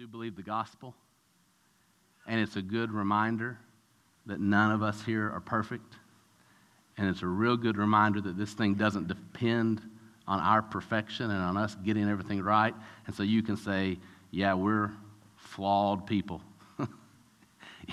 [0.00, 0.94] do believe the gospel,
[2.26, 3.58] and it's a good reminder
[4.24, 5.94] that none of us here are perfect.
[6.96, 9.82] And it's a real good reminder that this thing doesn't depend
[10.26, 12.74] on our perfection and on us getting everything right.
[13.06, 13.98] And so you can say,
[14.30, 14.90] yeah, we're
[15.36, 16.40] flawed people.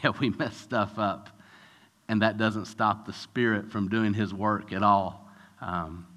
[0.02, 1.30] yeah, we mess stuff up.
[2.08, 5.30] And that doesn't stop the Spirit from doing His work at all.
[5.60, 6.08] Um,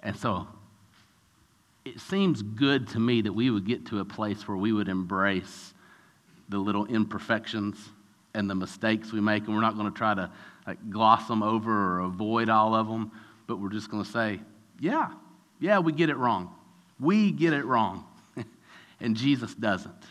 [0.00, 0.48] and so
[1.88, 4.88] it seems good to me that we would get to a place where we would
[4.88, 5.72] embrace
[6.50, 7.78] the little imperfections
[8.34, 10.30] and the mistakes we make, and we're not going to try to
[10.66, 13.10] like, gloss them over or avoid all of them,
[13.46, 14.38] but we're just going to say,
[14.78, 15.10] yeah,
[15.60, 16.54] yeah, we get it wrong.
[17.00, 18.04] We get it wrong.
[19.00, 20.04] and Jesus doesn't.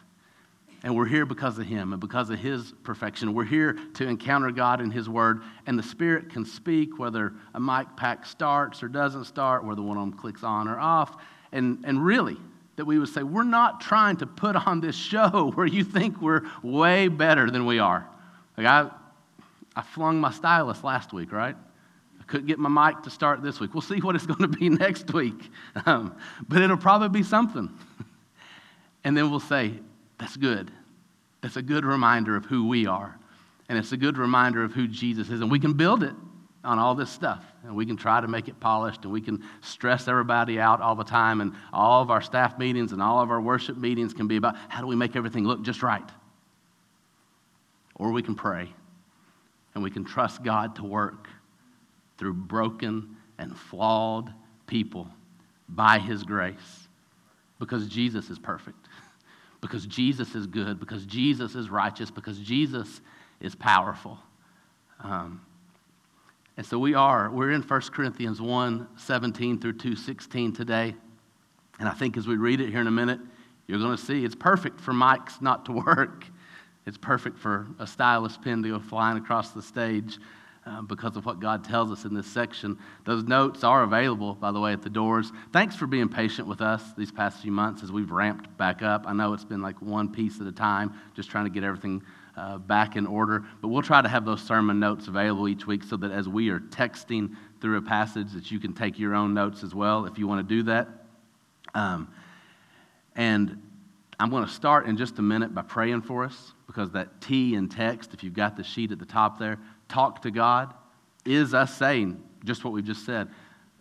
[0.82, 3.36] And we're here because of Him and because of His perfection.
[3.36, 7.59] We're here to encounter God in His Word, and the Spirit can speak whether a
[7.59, 11.18] mic pack starts or doesn't start, whether one of them clicks on or off.
[11.52, 12.38] And, and really,
[12.76, 16.22] that we would say, we're not trying to put on this show where you think
[16.22, 18.08] we're way better than we are.
[18.58, 18.90] Like I,
[19.75, 21.56] I flung my stylus last week, right?
[22.20, 23.73] I couldn't get my mic to start this week.
[23.73, 25.52] We'll see what it's going to be next week.
[25.86, 26.16] Um,
[26.48, 27.70] but it'll probably be something.
[29.03, 29.73] and then we'll say,
[30.18, 30.72] that's good.
[31.42, 33.18] That's a good reminder of who we are.
[33.70, 35.42] And it's a good reminder of who Jesus is.
[35.42, 36.16] And we can build it
[36.63, 37.44] on all this stuff.
[37.63, 40.95] And we can try to make it polished and we can stress everybody out all
[40.95, 41.41] the time.
[41.41, 44.55] And all of our staff meetings and all of our worship meetings can be about
[44.69, 46.09] how do we make everything look just right?
[47.95, 48.69] Or we can pray
[49.73, 51.28] and we can trust God to work
[52.17, 54.33] through broken and flawed
[54.66, 55.08] people
[55.69, 56.88] by His grace
[57.59, 58.88] because Jesus is perfect,
[59.61, 63.02] because Jesus is good, because Jesus is righteous, because Jesus
[63.39, 64.17] is powerful.
[65.03, 65.41] Um,
[66.58, 70.95] and so we are, we're in 1 Corinthians 1 17 through 2 16 today.
[71.80, 73.19] And I think as we read it here in a minute,
[73.67, 76.25] you're going to see it's perfect for mics not to work.
[76.88, 80.17] It's perfect for a stylus pen to go flying across the stage
[80.66, 82.79] uh, because of what God tells us in this section.
[83.06, 85.31] Those notes are available, by the way, at the doors.
[85.53, 89.03] Thanks for being patient with us these past few months as we've ramped back up.
[89.06, 92.01] I know it's been like one piece at a time, just trying to get everything
[92.38, 93.44] uh, back in order.
[93.62, 96.50] But we'll try to have those sermon notes available each week so that as we
[96.50, 100.18] are texting through a passage, that you can take your own notes as well if
[100.20, 100.88] you want to do that.
[101.74, 102.08] Um,
[103.16, 103.62] and
[104.20, 107.56] I'm going to start in just a minute by praying for us because that T
[107.56, 109.58] in text, if you've got the sheet at the top there,
[109.90, 110.74] talk to God,
[111.26, 113.30] is us saying just what we've just said.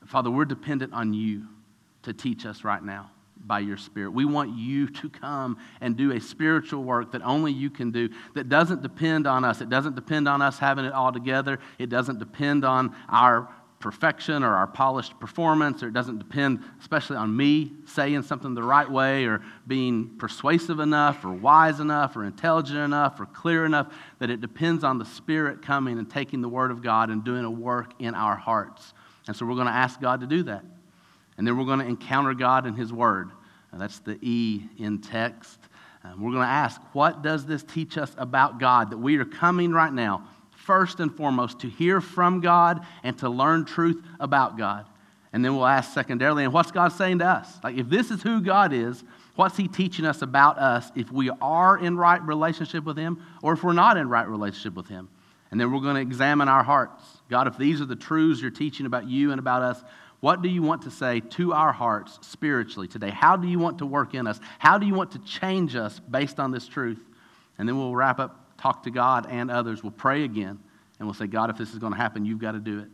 [0.07, 1.47] Father, we're dependent on you
[2.03, 3.11] to teach us right now
[3.47, 4.11] by your Spirit.
[4.11, 8.09] We want you to come and do a spiritual work that only you can do,
[8.35, 9.61] that doesn't depend on us.
[9.61, 11.59] It doesn't depend on us having it all together.
[11.79, 13.49] It doesn't depend on our
[13.79, 18.63] perfection or our polished performance, or it doesn't depend especially on me saying something the
[18.63, 23.93] right way or being persuasive enough or wise enough or intelligent enough or clear enough,
[24.19, 27.45] that it depends on the Spirit coming and taking the Word of God and doing
[27.45, 28.95] a work in our hearts.
[29.29, 30.65] And so we're going to ask God to do that.
[31.37, 33.31] And then we're going to encounter God in His Word.
[33.79, 35.59] That's the E in text.
[36.03, 38.91] And we're going to ask, what does this teach us about God?
[38.91, 43.29] That we are coming right now, first and foremost, to hear from God and to
[43.29, 44.87] learn truth about God.
[45.33, 47.59] And then we'll ask secondarily, and what's God saying to us?
[47.63, 49.05] Like, if this is who God is,
[49.35, 53.53] what's He teaching us about us if we are in right relationship with Him or
[53.53, 55.09] if we're not in right relationship with Him?
[55.51, 57.03] And then we're going to examine our hearts.
[57.29, 59.83] God, if these are the truths you're teaching about you and about us,
[60.27, 63.11] what do you want to say to our hearts spiritually today?
[63.11, 64.41] How do you want to work in us?
[64.59, 66.99] How do you want to change us based on this truth?
[67.59, 69.85] And then we'll wrap up, talk to God and others.
[69.85, 70.59] We'll pray again,
[70.99, 72.89] and we'll say, God, if this is going to happen, you've got to do it.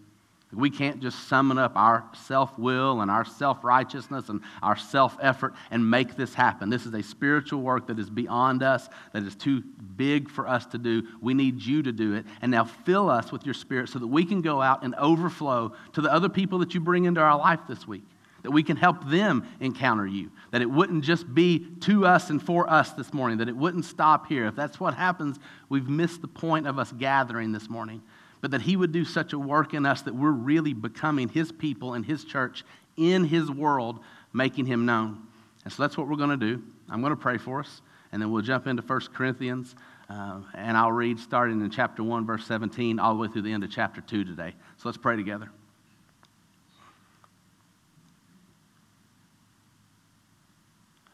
[0.55, 5.17] We can't just summon up our self will and our self righteousness and our self
[5.21, 6.69] effort and make this happen.
[6.69, 9.63] This is a spiritual work that is beyond us, that is too
[9.97, 11.05] big for us to do.
[11.23, 12.27] We need you to do it.
[12.43, 15.73] And now fill us with your spirit so that we can go out and overflow
[15.95, 18.05] to the other people that you bring into our life this week,
[18.43, 22.43] that we can help them encounter you, that it wouldn't just be to us and
[22.43, 24.45] for us this morning, that it wouldn't stop here.
[24.47, 25.39] If that's what happens,
[25.71, 28.03] we've missed the point of us gathering this morning
[28.43, 31.51] but that He would do such a work in us that we're really becoming His
[31.51, 32.65] people and His church
[32.99, 34.01] in His world,
[34.35, 35.23] making Him known.
[35.65, 36.63] And so that's what we're going to do.
[36.91, 37.81] I'm going to pray for us,
[38.11, 39.75] and then we'll jump into 1 Corinthians,
[40.11, 43.53] uh, and I'll read starting in chapter 1, verse 17, all the way through the
[43.53, 44.53] end of chapter 2 today.
[44.77, 45.49] So let's pray together.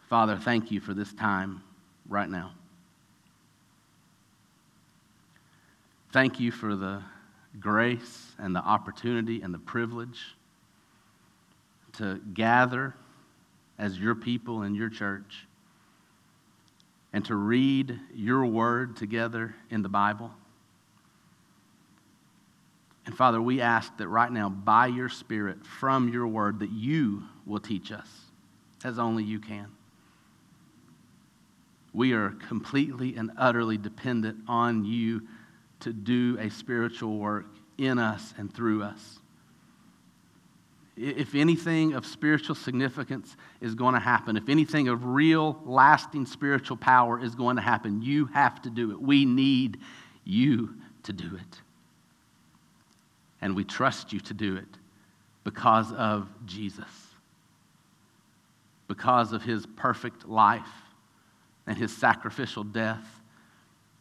[0.09, 1.63] Father, thank you for this time
[2.09, 2.53] right now.
[6.11, 7.03] Thank you for the
[7.61, 10.37] grace and the opportunity and the privilege
[11.95, 12.95] to gather
[13.79, 15.47] as your people in your church
[17.13, 20.31] and to read your word together in the Bible.
[23.07, 27.23] And Father, we ask that right now, by your Spirit, from your word, that you
[27.47, 28.09] will teach us
[28.85, 29.69] as only you can.
[31.95, 35.23] We are completely and utterly dependent on you
[35.81, 37.47] to do a spiritual work
[37.77, 39.21] in us and through us.
[40.97, 46.77] If anything of spiritual significance is going to happen, if anything of real, lasting spiritual
[46.77, 49.01] power is going to happen, you have to do it.
[49.01, 49.79] We need
[50.25, 51.61] you to do it.
[53.41, 54.67] And we trust you to do it
[55.45, 56.91] because of Jesus,
[58.89, 60.67] because of his perfect life
[61.69, 63.07] and his sacrificial death,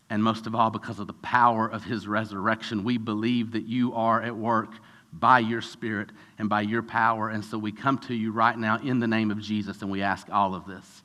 [0.09, 2.83] and most of all, because of the power of his resurrection.
[2.83, 4.69] We believe that you are at work
[5.13, 7.29] by your Spirit and by your power.
[7.29, 10.01] And so we come to you right now in the name of Jesus and we
[10.01, 11.03] ask all of this.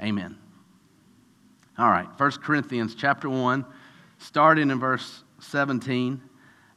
[0.00, 0.36] Amen.
[1.78, 3.64] All right, 1 Corinthians chapter 1,
[4.18, 6.20] starting in verse 17.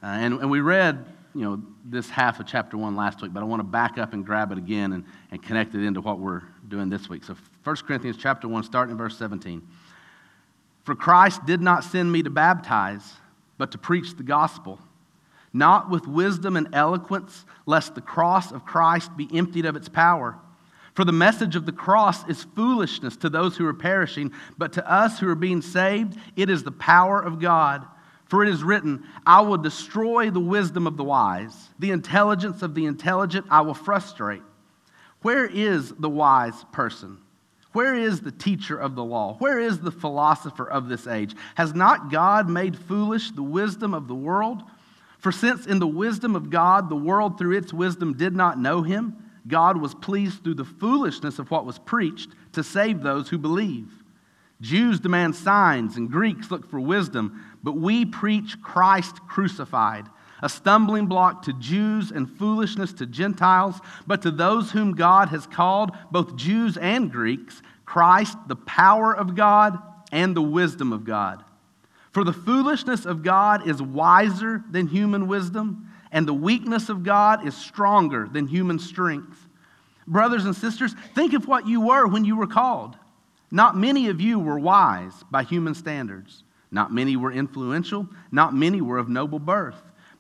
[0.02, 1.06] Uh, and, and we read,
[1.36, 4.14] you know, this half of chapter 1 last week, but I want to back up
[4.14, 7.24] and grab it again and, and connect it into what we're doing this week.
[7.24, 9.62] So 1 Corinthians chapter 1, starting in verse 17.
[10.88, 13.04] For Christ did not send me to baptize,
[13.58, 14.80] but to preach the gospel
[15.52, 20.38] not with wisdom and eloquence, lest the cross of Christ be emptied of its power.
[20.94, 24.90] For the message of the cross is foolishness to those who are perishing, but to
[24.90, 27.86] us who are being saved, it is the power of God.
[28.30, 32.76] For it is written, I will destroy the wisdom of the wise, the intelligence of
[32.76, 34.42] the intelligent I will frustrate.
[35.22, 37.18] Where is the wise person?
[37.78, 39.36] Where is the teacher of the law?
[39.38, 41.36] Where is the philosopher of this age?
[41.54, 44.64] Has not God made foolish the wisdom of the world?
[45.20, 48.82] For since in the wisdom of God, the world through its wisdom did not know
[48.82, 49.16] him,
[49.48, 53.92] God was pleased through the foolishness of what was preached to save those who believe.
[54.60, 60.08] Jews demand signs and Greeks look for wisdom, but we preach Christ crucified,
[60.42, 65.46] a stumbling block to Jews and foolishness to Gentiles, but to those whom God has
[65.46, 69.82] called, both Jews and Greeks, Christ, the power of God
[70.12, 71.44] and the wisdom of God.
[72.12, 77.48] For the foolishness of God is wiser than human wisdom, and the weakness of God
[77.48, 79.48] is stronger than human strength.
[80.06, 82.98] Brothers and sisters, think of what you were when you were called.
[83.52, 86.44] Not many of you were wise by human standards.
[86.70, 88.08] Not many were influential.
[88.32, 89.82] Not many were of noble birth.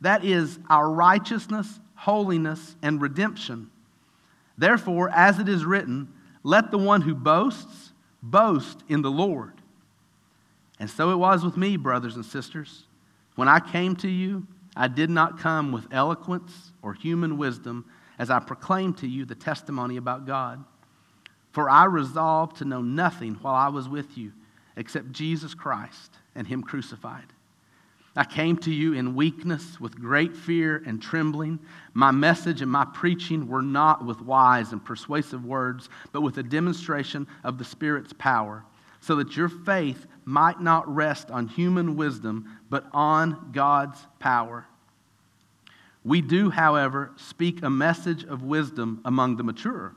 [0.00, 3.70] That is our righteousness, holiness, and redemption
[4.60, 6.12] Therefore, as it is written,
[6.42, 9.54] let the one who boasts boast in the Lord.
[10.78, 12.84] And so it was with me, brothers and sisters.
[13.36, 17.86] When I came to you, I did not come with eloquence or human wisdom
[18.18, 20.62] as I proclaimed to you the testimony about God.
[21.52, 24.32] For I resolved to know nothing while I was with you
[24.76, 27.32] except Jesus Christ and Him crucified.
[28.16, 31.60] I came to you in weakness with great fear and trembling.
[31.94, 36.42] My message and my preaching were not with wise and persuasive words, but with a
[36.42, 38.64] demonstration of the Spirit's power,
[39.00, 44.66] so that your faith might not rest on human wisdom, but on God's power.
[46.04, 49.94] We do, however, speak a message of wisdom among the mature,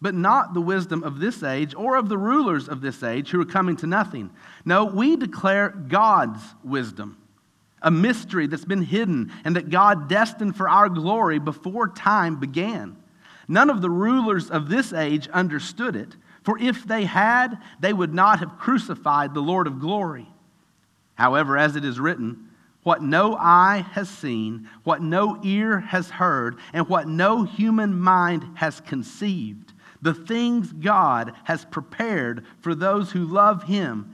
[0.00, 3.40] but not the wisdom of this age or of the rulers of this age who
[3.40, 4.30] are coming to nothing.
[4.64, 7.18] No, we declare God's wisdom
[7.84, 12.96] a mystery that's been hidden and that God destined for our glory before time began.
[13.46, 18.14] None of the rulers of this age understood it, for if they had, they would
[18.14, 20.26] not have crucified the Lord of glory.
[21.14, 22.48] However, as it is written,
[22.82, 28.44] what no eye has seen, what no ear has heard, and what no human mind
[28.56, 29.72] has conceived,
[30.02, 34.13] the things God has prepared for those who love Him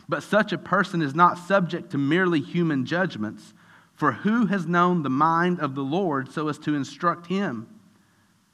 [0.11, 3.53] but such a person is not subject to merely human judgments.
[3.93, 7.65] For who has known the mind of the Lord so as to instruct him?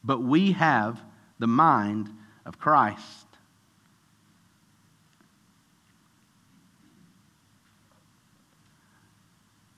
[0.04, 1.02] But we have
[1.40, 2.12] the mind
[2.46, 3.26] of Christ.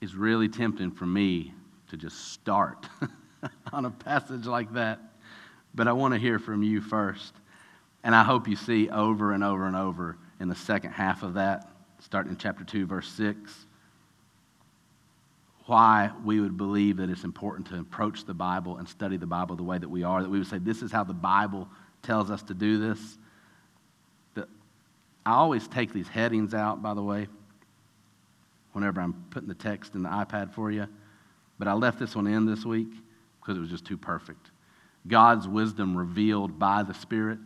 [0.02, 1.54] It's really tempting for me
[1.92, 2.90] to just start
[3.72, 5.00] on a passage like that,
[5.74, 7.34] but I want to hear from you first.
[8.04, 11.34] And I hope you see over and over and over in the second half of
[11.36, 11.70] that,
[12.00, 13.66] starting in chapter 2, verse 6,
[15.66, 19.56] why we would believe that it's important to approach the Bible and study the Bible
[19.56, 21.68] the way that we are, that we would say, this is how the Bible
[22.02, 23.18] tells us to do this.
[25.26, 27.28] I always take these headings out, by the way,
[28.72, 30.88] whenever I'm putting the text in the iPad for you.
[31.60, 32.88] But I left this one in this week
[33.40, 34.50] because it was just too perfect.
[35.08, 37.40] God's wisdom revealed by the Spirit.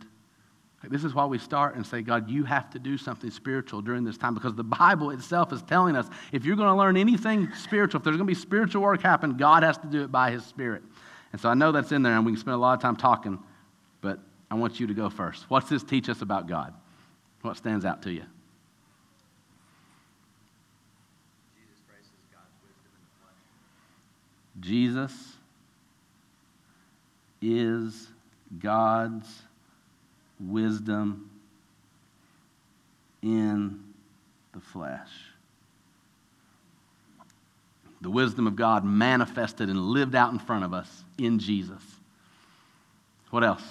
[0.90, 4.04] This is why we start and say, God, you have to do something spiritual during
[4.04, 7.48] this time because the Bible itself is telling us if you're going to learn anything
[7.54, 10.30] spiritual, if there's going to be spiritual work happen, God has to do it by
[10.30, 10.82] His Spirit.
[11.32, 12.96] And so I know that's in there and we can spend a lot of time
[12.96, 13.38] talking,
[14.00, 15.48] but I want you to go first.
[15.48, 16.74] What's this teach us about God?
[17.42, 18.24] What stands out to you?
[24.60, 25.36] Jesus
[27.42, 28.08] is
[28.58, 29.26] God's
[30.48, 31.30] wisdom
[33.22, 33.82] in
[34.52, 35.10] the flesh.
[38.00, 41.82] The wisdom of God manifested and lived out in front of us in Jesus.
[43.30, 43.62] What else?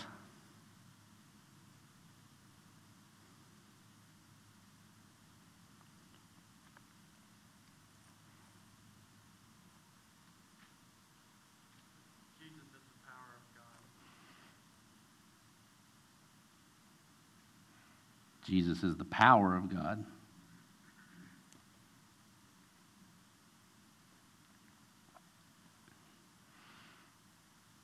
[18.53, 20.05] Jesus is the power of God.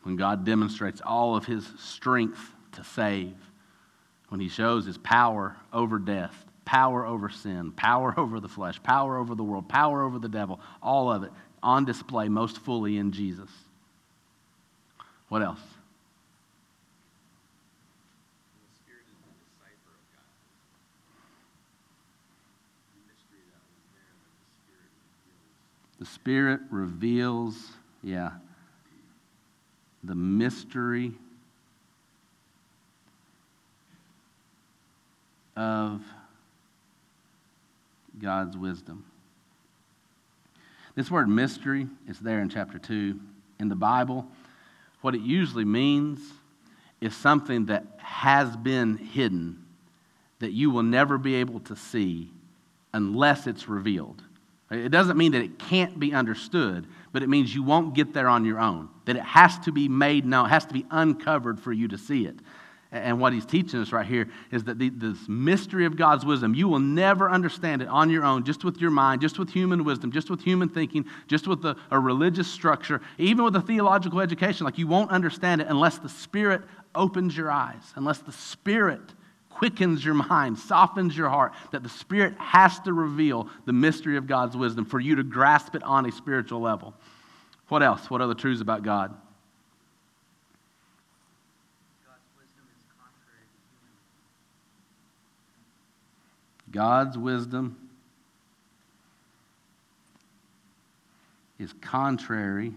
[0.03, 3.33] When God demonstrates all of his strength to save,
[4.27, 9.17] when he shows his power over death, power over sin, power over the flesh, power
[9.17, 11.31] over the world, power over the devil, all of it
[11.63, 13.49] on display most fully in Jesus.
[15.29, 15.61] What else?
[25.99, 27.55] The Spirit reveals,
[28.01, 28.31] yeah,
[30.03, 31.13] the mystery
[35.57, 36.01] of
[38.17, 39.03] God's wisdom.
[40.95, 43.19] This word mystery is there in chapter 2.
[43.59, 44.25] In the Bible,
[45.01, 46.19] what it usually means
[47.01, 49.65] is something that has been hidden
[50.39, 52.31] that you will never be able to see
[52.93, 54.23] unless it's revealed.
[54.71, 58.27] It doesn't mean that it can't be understood, but it means you won't get there
[58.27, 58.89] on your own.
[59.05, 61.97] That it has to be made known, it has to be uncovered for you to
[61.97, 62.35] see it.
[62.91, 66.55] And what he's teaching us right here is that the, this mystery of God's wisdom,
[66.55, 69.83] you will never understand it on your own, just with your mind, just with human
[69.83, 74.21] wisdom, just with human thinking, just with a, a religious structure, even with a theological
[74.21, 74.65] education.
[74.65, 76.61] Like you won't understand it unless the Spirit
[76.95, 79.01] opens your eyes, unless the Spirit
[79.59, 84.25] quickens your mind, softens your heart, that the Spirit has to reveal the mystery of
[84.25, 86.93] God's wisdom for you to grasp it on a spiritual level.
[87.67, 88.09] What else?
[88.09, 89.13] What other truths about God?
[96.71, 97.75] God's wisdom
[101.59, 102.71] is contrary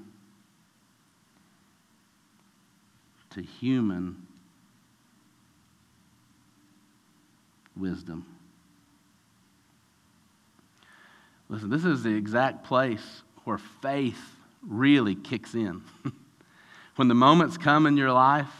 [3.30, 4.21] to human
[7.76, 8.26] wisdom.
[11.48, 14.20] Listen, this is the exact place where faith
[14.66, 15.82] really kicks in.
[16.96, 18.50] when the moments come in your life,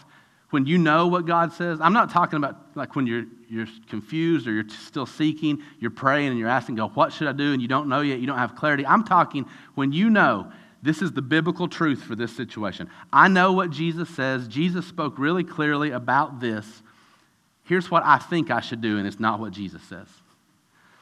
[0.50, 4.46] when you know what God says, I'm not talking about like when you're, you're confused
[4.46, 7.54] or you're still seeking, you're praying and you're asking God, what should I do?
[7.54, 8.84] And you don't know yet, you don't have clarity.
[8.84, 10.52] I'm talking when you know
[10.82, 12.90] this is the biblical truth for this situation.
[13.12, 14.48] I know what Jesus says.
[14.48, 16.82] Jesus spoke really clearly about this
[17.64, 20.08] here's what I think I should do, and it's not what Jesus says.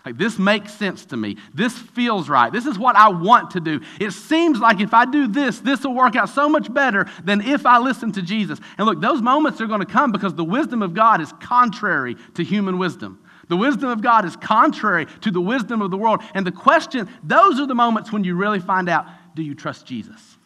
[0.05, 1.37] Like, this makes sense to me.
[1.53, 2.51] This feels right.
[2.51, 3.81] This is what I want to do.
[4.01, 7.43] It seems like if I do this, this will work out so much better than
[7.43, 8.59] if I listen to Jesus.
[8.79, 12.17] And look, those moments are going to come because the wisdom of God is contrary
[12.35, 13.19] to human wisdom.
[13.49, 16.23] The wisdom of God is contrary to the wisdom of the world.
[16.35, 19.87] And the question, those are the moments when you really find out do you trust
[19.87, 20.39] Jesus?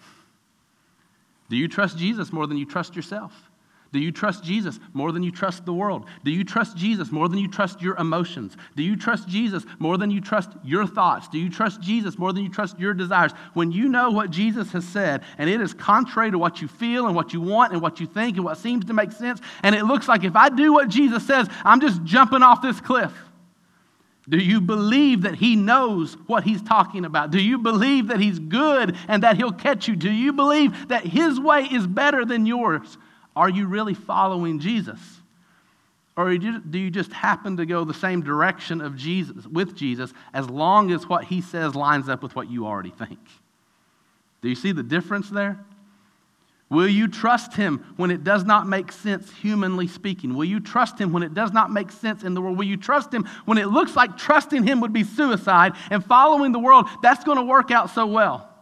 [1.49, 3.33] Do you trust Jesus more than you trust yourself?
[3.94, 6.06] Do you trust Jesus more than you trust the world?
[6.24, 8.56] Do you trust Jesus more than you trust your emotions?
[8.74, 11.28] Do you trust Jesus more than you trust your thoughts?
[11.28, 13.30] Do you trust Jesus more than you trust your desires?
[13.52, 17.06] When you know what Jesus has said and it is contrary to what you feel
[17.06, 19.76] and what you want and what you think and what seems to make sense, and
[19.76, 23.12] it looks like if I do what Jesus says, I'm just jumping off this cliff.
[24.28, 27.30] Do you believe that he knows what he's talking about?
[27.30, 29.94] Do you believe that he's good and that he'll catch you?
[29.94, 32.98] Do you believe that his way is better than yours?
[33.37, 35.00] Are you really following Jesus?
[36.17, 40.49] Or do you just happen to go the same direction of Jesus with Jesus as
[40.49, 43.19] long as what he says lines up with what you already think?
[44.41, 45.59] Do you see the difference there?
[46.71, 50.35] Will you trust him when it does not make sense, humanly speaking?
[50.35, 52.57] Will you trust him when it does not make sense in the world?
[52.59, 56.53] Will you trust him when it looks like trusting him would be suicide and following
[56.53, 58.53] the world, that's going to work out so well?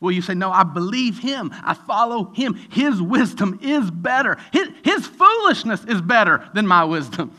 [0.00, 1.50] Will you say, No, I believe him.
[1.52, 2.54] I follow him.
[2.54, 4.38] His wisdom is better.
[4.52, 7.32] His, his, foolishness is better than my wisdom.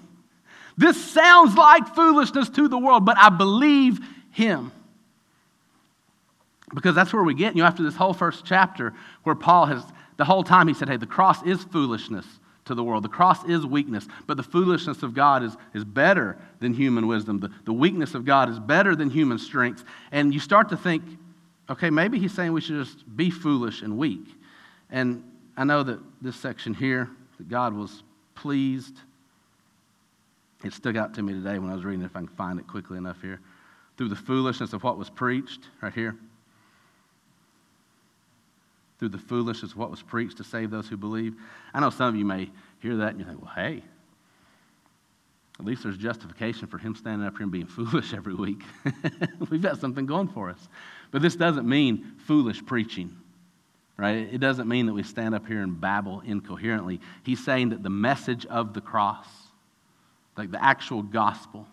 [0.77, 3.99] This sounds like foolishness to the world, but I believe
[4.31, 4.71] him.
[6.73, 9.83] Because that's where we get, you know, after this whole first chapter, where Paul has,
[10.17, 12.25] the whole time he said, Hey, the cross is foolishness
[12.65, 13.03] to the world.
[13.03, 17.39] The cross is weakness, but the foolishness of God is, is better than human wisdom.
[17.39, 19.83] The, the weakness of God is better than human strength.
[20.11, 21.03] And you start to think,
[21.71, 24.27] okay, maybe he's saying we should just be foolish and weak.
[24.89, 25.23] And
[25.55, 28.03] I know that this section here, that God was
[28.35, 28.97] pleased.
[30.63, 32.59] It stuck out to me today when I was reading it, if I can find
[32.59, 33.39] it quickly enough here.
[33.97, 36.15] Through the foolishness of what was preached, right here.
[38.99, 41.35] Through the foolishness of what was preached to save those who believe.
[41.73, 43.81] I know some of you may hear that and you think, well, hey,
[45.59, 48.63] at least there's justification for him standing up here and being foolish every week.
[49.49, 50.67] We've got something going for us.
[51.11, 53.15] But this doesn't mean foolish preaching,
[53.97, 54.29] right?
[54.31, 57.01] It doesn't mean that we stand up here and babble incoherently.
[57.23, 59.27] He's saying that the message of the cross,
[60.37, 61.67] like the actual gospel,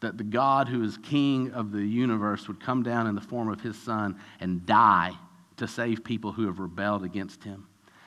[0.00, 3.48] that the God who is king of the universe would come down in the form
[3.48, 5.12] of his son and die
[5.56, 7.66] to save people who have rebelled against him.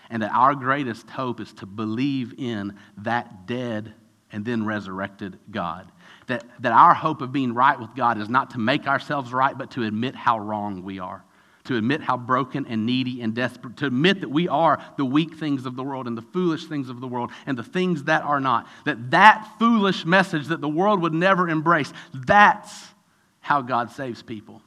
[0.10, 3.93] And that our greatest hope is to believe in that dead
[4.32, 5.91] and then resurrected God.
[6.28, 9.58] That, that our hope of being right with God is not to make ourselves right,
[9.58, 11.24] but to admit how wrong we are,
[11.66, 15.36] to admit how broken and needy and desperate, to admit that we are the weak
[15.36, 18.24] things of the world and the foolish things of the world and the things that
[18.24, 18.68] are not.
[18.84, 22.88] That that foolish message that the world would never embrace, that's
[23.40, 24.62] how God saves people.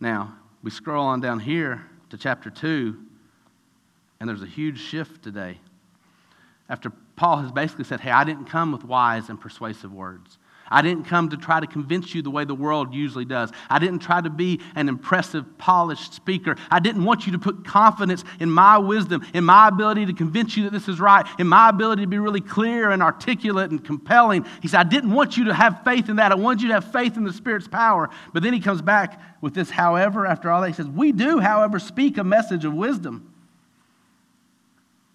[0.00, 2.96] Now, we scroll on down here to chapter 2,
[4.18, 5.58] and there's a huge shift today.
[6.68, 6.90] After
[7.22, 10.38] Paul has basically said, Hey, I didn't come with wise and persuasive words.
[10.68, 13.52] I didn't come to try to convince you the way the world usually does.
[13.70, 16.56] I didn't try to be an impressive, polished speaker.
[16.68, 20.56] I didn't want you to put confidence in my wisdom, in my ability to convince
[20.56, 23.84] you that this is right, in my ability to be really clear and articulate and
[23.84, 24.44] compelling.
[24.60, 26.32] He said, I didn't want you to have faith in that.
[26.32, 28.10] I wanted you to have faith in the Spirit's power.
[28.32, 31.38] But then he comes back with this, however, after all that, he says, We do,
[31.38, 33.31] however, speak a message of wisdom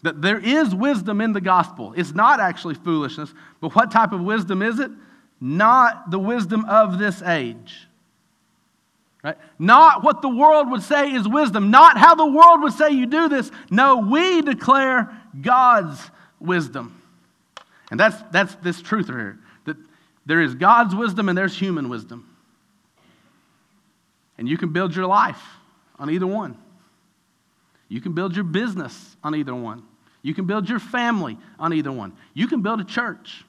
[0.07, 1.93] that there is wisdom in the gospel.
[1.97, 4.89] It's not actually foolishness, but what type of wisdom is it?
[5.41, 7.89] Not the wisdom of this age.
[9.21, 9.37] Right?
[9.59, 13.05] Not what the world would say is wisdom, not how the world would say you
[13.05, 13.51] do this.
[13.69, 15.99] No, we declare God's
[16.39, 17.01] wisdom.
[17.91, 19.75] And that's, that's this truth here that
[20.25, 22.33] there is God's wisdom and there's human wisdom.
[24.37, 25.43] And you can build your life
[25.99, 26.57] on either one.
[27.89, 29.83] You can build your business on either one.
[30.27, 32.11] You can build your family on either one.
[32.33, 33.45] You can build a church,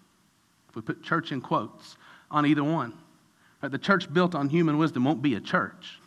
[0.69, 1.97] if we put church in quotes,
[2.31, 2.93] on either one.
[3.61, 5.99] Right, the church built on human wisdom won't be a church,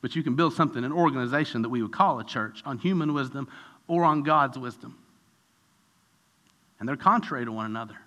[0.00, 3.12] but you can build something, an organization that we would call a church, on human
[3.12, 3.48] wisdom
[3.86, 4.96] or on God's wisdom.
[6.80, 7.98] And they're contrary to one another,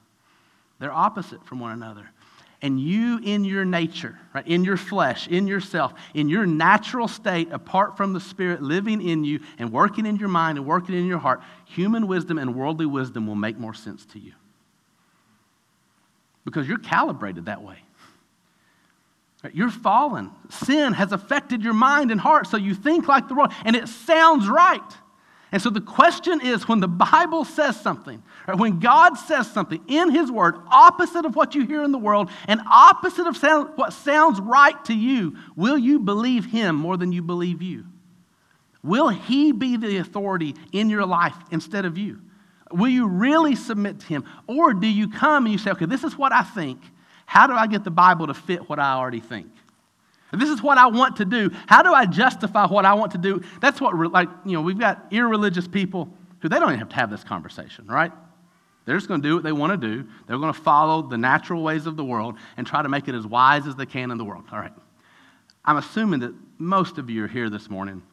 [0.80, 2.10] they're opposite from one another
[2.65, 7.47] and you in your nature, right, in your flesh, in yourself, in your natural state,
[7.51, 11.06] apart from the Spirit living in you and working in your mind and working in
[11.06, 14.32] your heart, human wisdom and worldly wisdom will make more sense to you.
[16.43, 17.78] Because you're calibrated that way.
[19.54, 20.32] You're fallen.
[20.49, 23.88] Sin has affected your mind and heart, so you think like the world, and it
[23.88, 24.82] sounds right.
[25.52, 29.82] And so the question is when the Bible says something, or when God says something
[29.88, 33.70] in His Word, opposite of what you hear in the world and opposite of sound,
[33.76, 37.86] what sounds right to you, will you believe Him more than you believe you?
[38.84, 42.22] Will He be the authority in your life instead of you?
[42.72, 44.26] Will you really submit to Him?
[44.48, 46.82] Or do you come and you say, okay, this is what I think.
[47.26, 49.48] How do I get the Bible to fit what I already think?
[50.32, 51.52] This is what I want to do.
[51.68, 53.42] How do I justify what I want to do?
[53.62, 56.10] That's what, like, you know, we've got irreligious people
[56.40, 58.12] who they don't even have to have this conversation, right?
[58.86, 60.08] They're just going to do what they want to do.
[60.28, 63.16] They're going to follow the natural ways of the world and try to make it
[63.16, 64.46] as wise as they can in the world.
[64.52, 64.74] All right.
[65.64, 68.04] I'm assuming that most of you are here this morning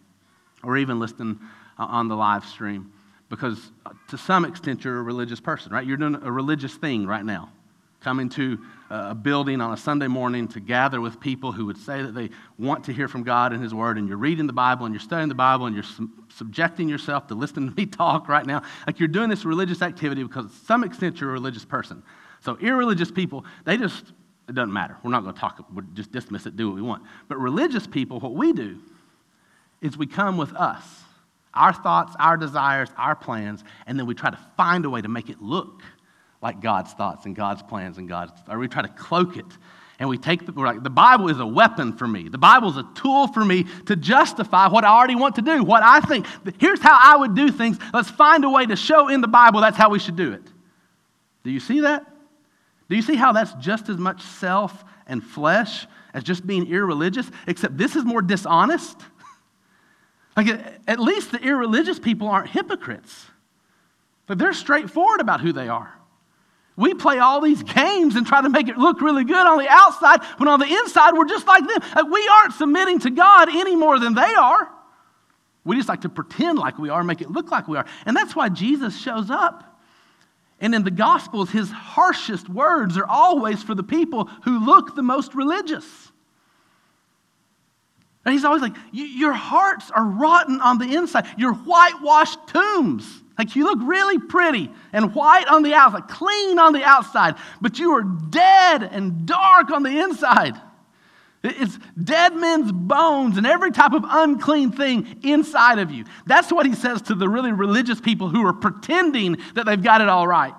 [0.63, 1.41] or even listening
[1.79, 2.93] uh, on the live stream
[3.29, 5.87] because uh, to some extent you're a religious person, right?
[5.87, 7.51] You're doing a religious thing right now
[8.03, 8.59] coming into
[8.91, 12.29] a building on a Sunday morning to gather with people who would say that they
[12.59, 15.01] want to hear from God and His Word, and you're reading the Bible and you're
[15.01, 18.63] studying the Bible and you're su- subjecting yourself to listening to me talk right now.
[18.87, 22.03] Like you're doing this religious activity because to some extent you're a religious person.
[22.41, 24.13] So, irreligious people, they just,
[24.49, 24.97] it doesn't matter.
[25.03, 27.05] We're not going to talk, we'll just dismiss it, do what we want.
[27.29, 28.79] But religious people, what we do
[29.81, 30.85] is we come with us,
[31.55, 35.09] our thoughts, our desires, our plans, and then we try to find a way to
[35.09, 35.83] make it look
[36.43, 39.47] like God's thoughts and God's plans and God's, or we try to cloak it.
[39.99, 42.29] And we take the, like, the Bible is a weapon for me.
[42.29, 45.63] The Bible is a tool for me to justify what I already want to do,
[45.63, 46.27] what I think.
[46.59, 47.79] Here's how I would do things.
[47.95, 50.43] Let's find a way to show in the Bible that's how we should do it.
[51.45, 52.05] Do you see that?
[52.89, 57.31] Do you see how that's just as much self and flesh as just being irreligious,
[57.47, 59.01] except this is more dishonest?
[60.37, 60.49] like,
[60.89, 63.27] at least the irreligious people aren't hypocrites,
[64.27, 65.95] but they're straightforward about who they are.
[66.77, 69.69] We play all these games and try to make it look really good on the
[69.69, 72.11] outside when on the inside we're just like them.
[72.11, 74.71] We aren't submitting to God any more than they are.
[75.65, 77.85] We just like to pretend like we are, make it look like we are.
[78.07, 79.81] And that's why Jesus shows up.
[80.61, 85.03] And in the Gospels, his harshest words are always for the people who look the
[85.03, 85.85] most religious.
[88.25, 93.22] And he's always like, Your hearts are rotten on the inside, you're whitewashed tombs.
[93.39, 97.79] Like you look really pretty and white on the outside, clean on the outside, but
[97.79, 100.61] you are dead and dark on the inside.
[101.45, 106.05] It's dead men's bones and every type of unclean thing inside of you.
[106.25, 110.01] That's what he says to the really religious people who are pretending that they've got
[110.01, 110.55] it all right.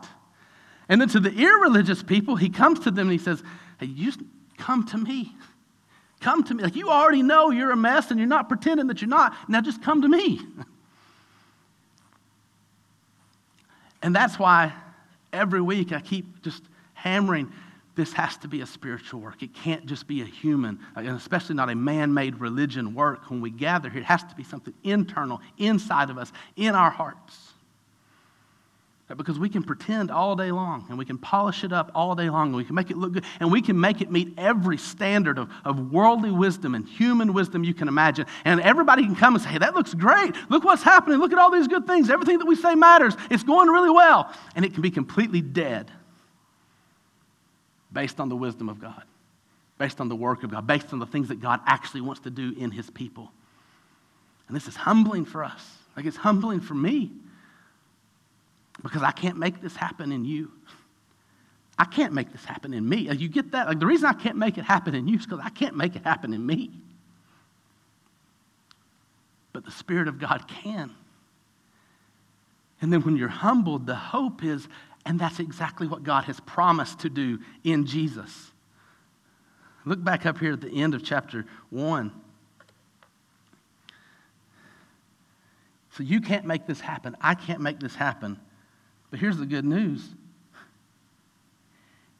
[0.90, 3.42] And then to the irreligious people, he comes to them and he says,
[3.80, 4.12] Hey, you
[4.58, 5.36] come to me.
[6.20, 6.64] Come to me.
[6.64, 9.36] Like you already know you're a mess and you're not pretending that you're not.
[9.50, 10.42] Now just come to me.
[14.04, 14.74] And that's why
[15.32, 16.62] every week I keep just
[16.94, 17.52] hammering
[17.96, 19.44] this has to be a spiritual work.
[19.44, 23.40] It can't just be a human, and especially not a man made religion work when
[23.40, 24.02] we gather here.
[24.02, 27.43] It has to be something internal, inside of us, in our hearts.
[29.10, 32.30] Because we can pretend all day long and we can polish it up all day
[32.30, 34.78] long and we can make it look good and we can make it meet every
[34.78, 38.26] standard of, of worldly wisdom and human wisdom you can imagine.
[38.46, 40.34] And everybody can come and say, hey, that looks great.
[40.50, 41.20] Look what's happening.
[41.20, 42.10] Look at all these good things.
[42.10, 43.14] Everything that we say matters.
[43.30, 44.34] It's going really well.
[44.56, 45.92] And it can be completely dead
[47.92, 49.04] based on the wisdom of God,
[49.78, 52.32] based on the work of God, based on the things that God actually wants to
[52.32, 53.32] do in his people.
[54.48, 55.78] And this is humbling for us.
[55.96, 57.12] Like it's humbling for me
[58.82, 60.52] because I can't make this happen in you.
[61.78, 63.10] I can't make this happen in me.
[63.10, 63.68] Uh, you get that?
[63.68, 65.96] Like the reason I can't make it happen in you is because I can't make
[65.96, 66.72] it happen in me.
[69.52, 70.92] But the Spirit of God can.
[72.82, 74.68] And then when you're humbled, the hope is,
[75.06, 78.52] and that's exactly what God has promised to do in Jesus.
[79.86, 82.12] Look back up here at the end of chapter 1.
[85.92, 87.16] So you can't make this happen.
[87.22, 88.40] I can't make this happen.
[89.14, 90.10] But here's the good news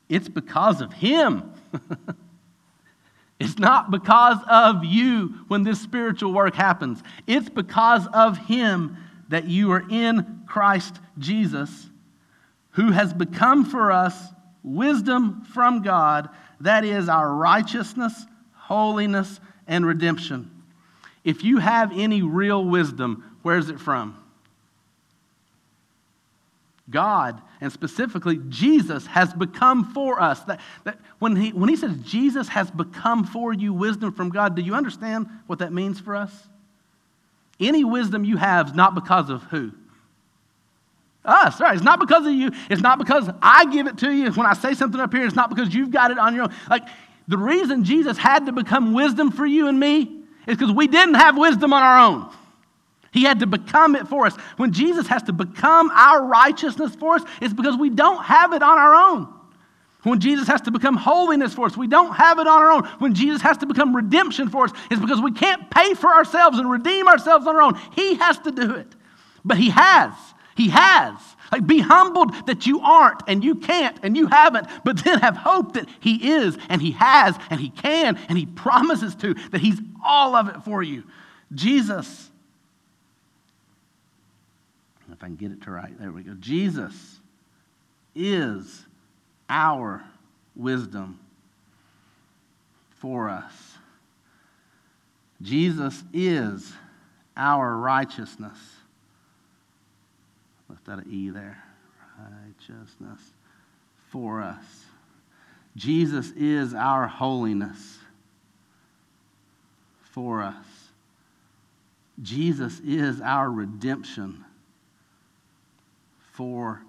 [0.08, 1.52] it's because of Him.
[3.40, 8.96] it's not because of you when this spiritual work happens, it's because of Him
[9.30, 11.90] that you are in Christ Jesus,
[12.74, 14.16] who has become for us
[14.62, 16.30] wisdom from God,
[16.60, 20.52] that is our righteousness, holiness, and redemption.
[21.24, 24.23] If you have any real wisdom, where's it from?
[26.90, 30.42] God, and specifically Jesus, has become for us.
[30.42, 34.56] That, that when, he, when he says Jesus has become for you wisdom from God,
[34.56, 36.32] do you understand what that means for us?
[37.60, 39.72] Any wisdom you have is not because of who?
[41.24, 41.74] Us, right?
[41.74, 42.52] It's not because of you.
[42.70, 44.32] It's not because I give it to you.
[44.32, 46.54] When I say something up here, it's not because you've got it on your own.
[46.70, 46.84] Like,
[47.30, 50.02] the reason Jesus had to become wisdom for you and me
[50.46, 52.30] is because we didn't have wisdom on our own.
[53.14, 54.36] He had to become it for us.
[54.58, 58.64] When Jesus has to become our righteousness for us, it's because we don't have it
[58.64, 59.32] on our own.
[60.02, 62.84] When Jesus has to become holiness for us, we don't have it on our own.
[63.00, 66.58] When Jesus has to become redemption for us, it's because we can't pay for ourselves
[66.58, 67.80] and redeem ourselves on our own.
[67.96, 68.88] He has to do it.
[69.46, 70.12] But He has.
[70.58, 71.16] He has.
[71.52, 75.38] Like, be humbled that you aren't and you can't and you haven't, but then have
[75.38, 79.62] hope that He is and He has and He can and He promises to, that
[79.62, 81.04] He's all of it for you.
[81.54, 82.32] Jesus
[85.24, 85.98] I can get it to right.
[85.98, 86.34] There we go.
[86.40, 87.20] Jesus
[88.14, 88.86] is
[89.50, 90.04] our
[90.54, 91.18] wisdom
[92.90, 93.54] for us.
[95.42, 96.74] Jesus is
[97.38, 98.58] our righteousness.
[100.68, 101.64] Left out an E there.
[102.46, 103.22] Righteousness
[104.10, 104.64] for us.
[105.78, 107.98] Jesus is our holiness
[110.12, 110.66] for us.
[112.22, 114.43] Jesus is our redemption
[116.34, 116.82] for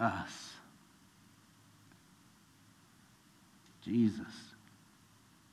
[0.00, 0.52] us.
[3.82, 4.26] Jesus,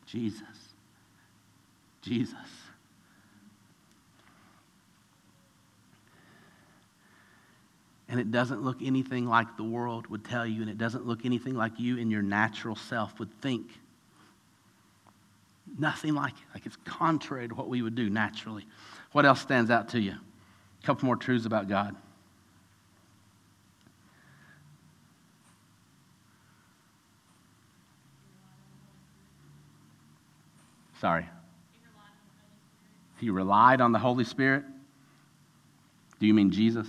[0.05, 0.41] Jesus,
[2.01, 2.35] Jesus.
[8.09, 11.25] And it doesn't look anything like the world would tell you, and it doesn't look
[11.25, 13.67] anything like you in your natural self would think.
[15.79, 16.53] Nothing like it.
[16.53, 18.67] Like it's contrary to what we would do naturally.
[19.13, 20.11] What else stands out to you?
[20.11, 21.95] A couple more truths about God.
[31.03, 31.27] Sorry.
[33.19, 34.63] He relied on the Holy Spirit.
[36.21, 36.87] Do you mean Jesus?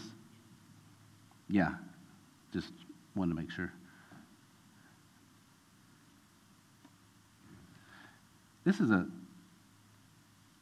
[1.48, 1.74] Yeah.
[2.52, 2.70] Just
[3.16, 3.72] wanted to make sure.
[8.64, 9.04] This is a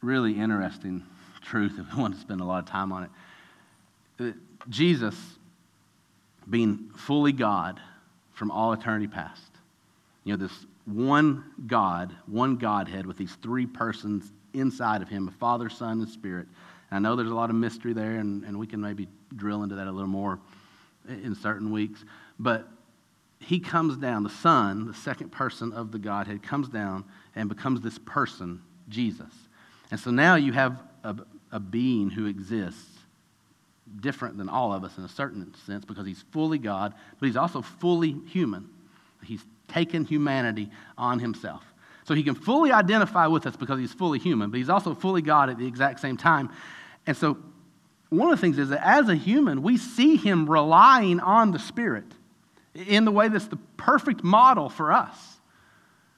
[0.01, 1.03] really interesting
[1.43, 3.09] truth if we want to spend a lot of time on it.
[4.19, 4.31] Uh,
[4.67, 5.15] Jesus,
[6.49, 7.79] being fully God
[8.31, 9.51] from all eternity past,
[10.23, 15.31] you know, this one God, one Godhead with these three persons inside of him a
[15.31, 16.47] Father, Son, and Spirit.
[16.91, 19.63] And I know there's a lot of mystery there, and, and we can maybe drill
[19.63, 20.39] into that a little more
[21.07, 22.03] in certain weeks.
[22.39, 22.67] But
[23.39, 27.81] he comes down, the Son, the second person of the Godhead, comes down and becomes
[27.81, 29.33] this person, Jesus.
[29.91, 31.15] And so now you have a,
[31.51, 32.87] a being who exists
[33.99, 37.37] different than all of us in a certain sense because he's fully God, but he's
[37.37, 38.69] also fully human.
[39.23, 41.63] He's taken humanity on himself.
[42.05, 45.21] So he can fully identify with us because he's fully human, but he's also fully
[45.21, 46.49] God at the exact same time.
[47.07, 47.37] And so
[48.09, 51.59] one of the things is that as a human, we see him relying on the
[51.59, 52.05] Spirit
[52.75, 55.17] in the way that's the perfect model for us.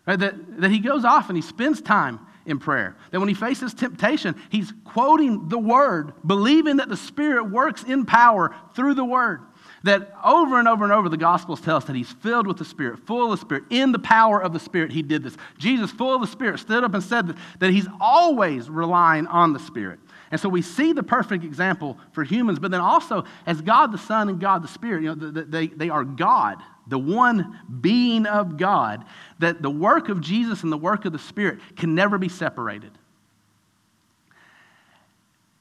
[0.05, 0.19] Right?
[0.19, 2.95] That, that he goes off and he spends time in prayer.
[3.11, 8.05] That when he faces temptation, he's quoting the Word, believing that the Spirit works in
[8.05, 9.41] power through the Word
[9.85, 12.65] that over and over and over the Gospels tell us that he's filled with the
[12.65, 13.65] Spirit, full of the Spirit.
[13.69, 15.37] In the power of the Spirit, he did this.
[15.59, 19.53] Jesus, full of the Spirit, stood up and said that, that he's always relying on
[19.53, 19.99] the Spirit.
[20.31, 23.99] And so we see the perfect example for humans, but then also as God the
[23.99, 28.57] Son and God the Spirit, you know, they, they are God, the one being of
[28.57, 29.05] God,
[29.37, 32.91] that the work of Jesus and the work of the Spirit can never be separated.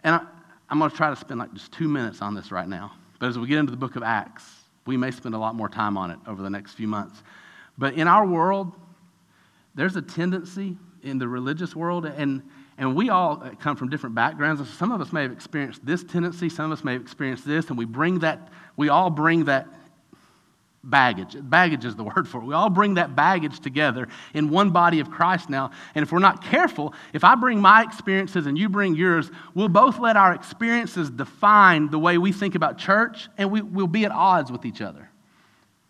[0.03, 0.21] And I,
[0.71, 2.93] I'm going to try to spend like just two minutes on this right now.
[3.25, 4.45] But as we get into the book of Acts,
[4.85, 7.23] we may spend a lot more time on it over the next few months.
[7.79, 8.75] But in our world,
[9.75, 12.43] there's a tendency in the religious world, and,
[12.77, 14.69] and we all come from different backgrounds.
[14.75, 17.71] Some of us may have experienced this tendency, some of us may have experienced this,
[17.71, 19.69] and we bring that, we all bring that
[20.90, 21.37] baggage.
[21.40, 22.44] Baggage is the word for it.
[22.44, 25.70] We all bring that baggage together in one body of Christ now.
[25.94, 29.68] And if we're not careful, if I bring my experiences and you bring yours, we'll
[29.68, 34.05] both let our experiences define the way we think about church and we, will be
[34.05, 35.11] at odds with each other.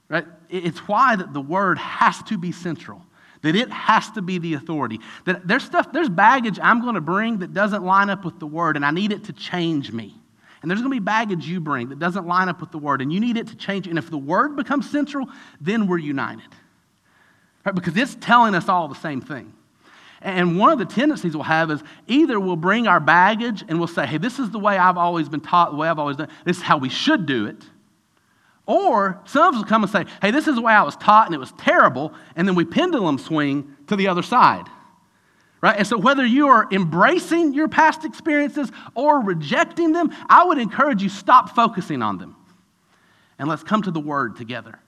[0.09, 0.27] Right?
[0.49, 3.05] It's why that the word has to be central.
[3.43, 5.01] That it has to be the authority.
[5.27, 8.47] That there's stuff, there's baggage I'm going to bring that doesn't line up with the
[8.47, 10.15] word, and I need it to change me.
[10.65, 13.03] And there's going to be baggage you bring that doesn't line up with the word,
[13.03, 13.87] and you need it to change.
[13.87, 15.29] And if the word becomes central,
[15.61, 16.49] then we're united.
[17.67, 17.75] Right?
[17.75, 19.53] Because it's telling us all the same thing.
[20.23, 23.89] And one of the tendencies we'll have is either we'll bring our baggage and we'll
[23.89, 26.31] say, hey, this is the way I've always been taught, the way I've always done,
[26.47, 27.63] this is how we should do it.
[28.65, 30.97] Or some of us will come and say, hey, this is the way I was
[30.97, 34.65] taught and it was terrible, and then we pendulum swing to the other side.
[35.65, 35.79] Right?
[35.79, 41.03] And so, whether you are embracing your past experiences or rejecting them, I would encourage
[41.03, 42.37] you stop focusing on them.
[43.39, 44.79] And let's come to the Word together.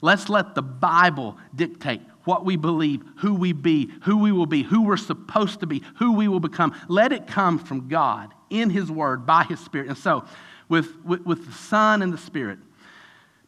[0.00, 4.62] Let's let the Bible dictate what we believe, who we be, who we will be,
[4.62, 6.80] who we're supposed to be, who we will become.
[6.86, 9.88] Let it come from God in His Word by His Spirit.
[9.88, 10.24] And so,
[10.68, 12.60] with, with, with the Son and the Spirit,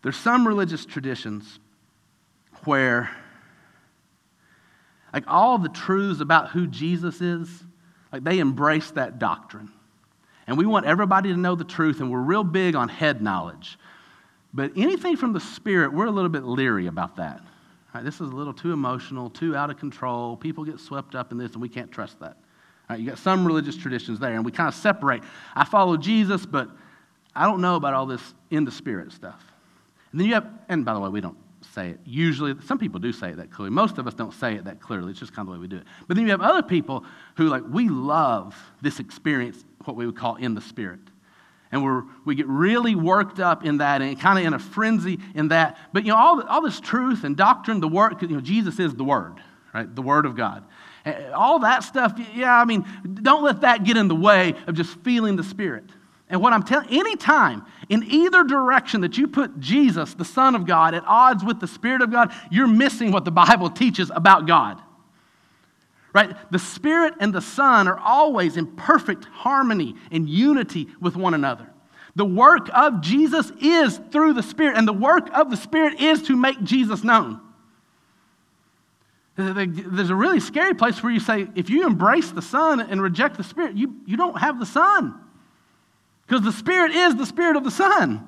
[0.02, 1.60] there's some religious traditions
[2.64, 3.08] where,
[5.12, 7.48] like, all the truths about who Jesus is,
[8.12, 9.70] like, they embrace that doctrine.
[10.46, 13.78] And we want everybody to know the truth, and we're real big on head knowledge.
[14.52, 17.40] But anything from the Spirit, we're a little bit leery about that.
[17.94, 20.36] Right, this is a little too emotional, too out of control.
[20.36, 22.38] People get swept up in this, and we can't trust that.
[22.88, 25.22] Right, you got some religious traditions there, and we kind of separate.
[25.54, 26.70] I follow Jesus, but
[27.34, 29.42] I don't know about all this in the Spirit stuff.
[30.10, 31.36] And then you have, and by the way, we don't
[31.72, 32.00] say it.
[32.04, 33.70] Usually, some people do say it that clearly.
[33.70, 35.10] Most of us don't say it that clearly.
[35.10, 35.84] It's just kind of the way we do it.
[36.06, 37.04] But then you have other people
[37.36, 41.00] who, like, we love this experience, what we would call in the Spirit
[41.72, 45.18] and we're, we get really worked up in that and kind of in a frenzy
[45.34, 45.78] in that.
[45.92, 48.94] But, you know, all, all this truth and doctrine, the word, you know, Jesus is
[48.94, 49.40] the Word,
[49.74, 49.92] right?
[49.92, 50.64] The Word of God.
[51.34, 52.86] All that stuff, yeah, I mean,
[53.22, 55.84] don't let that get in the way of just feeling the Spirit.
[56.32, 60.66] And what I'm telling, anytime in either direction that you put Jesus, the Son of
[60.66, 64.46] God, at odds with the Spirit of God, you're missing what the Bible teaches about
[64.46, 64.80] God.
[66.14, 66.34] Right?
[66.50, 71.70] The Spirit and the Son are always in perfect harmony and unity with one another.
[72.16, 76.22] The work of Jesus is through the Spirit, and the work of the Spirit is
[76.22, 77.40] to make Jesus known.
[79.36, 83.36] There's a really scary place where you say, if you embrace the Son and reject
[83.36, 85.18] the Spirit, you, you don't have the Son.
[86.32, 88.26] Because the Spirit is the Spirit of the Son.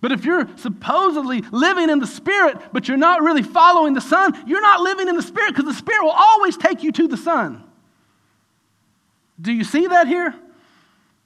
[0.00, 4.32] But if you're supposedly living in the Spirit, but you're not really following the Son,
[4.46, 7.16] you're not living in the Spirit because the Spirit will always take you to the
[7.16, 7.64] Son.
[9.40, 10.36] Do you see that here?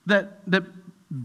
[0.06, 0.62] That, that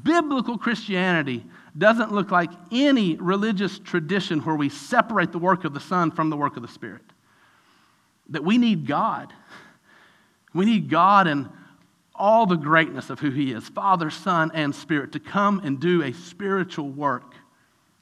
[0.03, 1.45] biblical Christianity
[1.77, 6.29] doesn't look like any religious tradition where we separate the work of the Son from
[6.29, 7.13] the work of the Spirit.
[8.27, 9.31] That we need God.
[10.53, 11.47] We need God and
[12.17, 16.01] all the greatness of who He is Father, Son, and Spirit to come and do
[16.03, 17.33] a spiritual work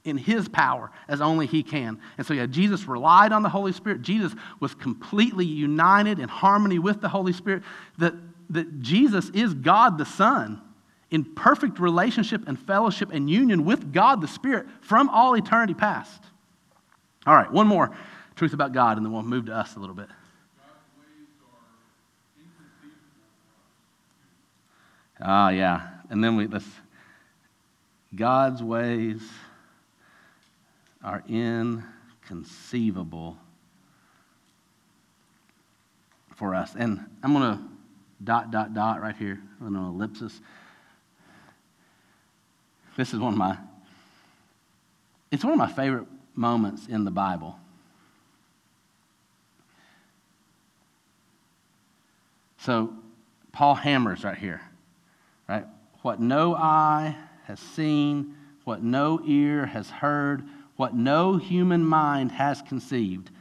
[0.04, 2.00] in His power as only He can.
[2.18, 4.02] And so, yeah, Jesus relied on the Holy Spirit.
[4.02, 7.64] Jesus was completely united in harmony with the Holy Spirit.
[7.98, 8.14] That,
[8.50, 10.62] that Jesus is God the Son
[11.10, 16.24] in perfect relationship and fellowship and union with God the Spirit from all eternity past.
[17.26, 17.96] All right, one more
[18.36, 20.08] truth about God, and then we'll move to us a little bit.
[25.26, 25.88] Ah, yeah.
[26.10, 26.50] And then we
[28.14, 29.22] God's ways
[31.02, 33.38] are inconceivable
[36.36, 36.76] for us.
[36.78, 37.64] And I'm going to
[38.24, 40.40] dot, dot, dot right here, an ellipsis.
[42.98, 43.58] This is one of my,
[45.32, 47.58] it's one of my favorite moments in the Bible.
[52.60, 52.94] So,
[53.52, 54.62] Paul hammers right here?
[56.04, 58.36] What no eye has seen,
[58.66, 60.44] what no ear has heard,
[60.76, 63.32] what no human mind has conceived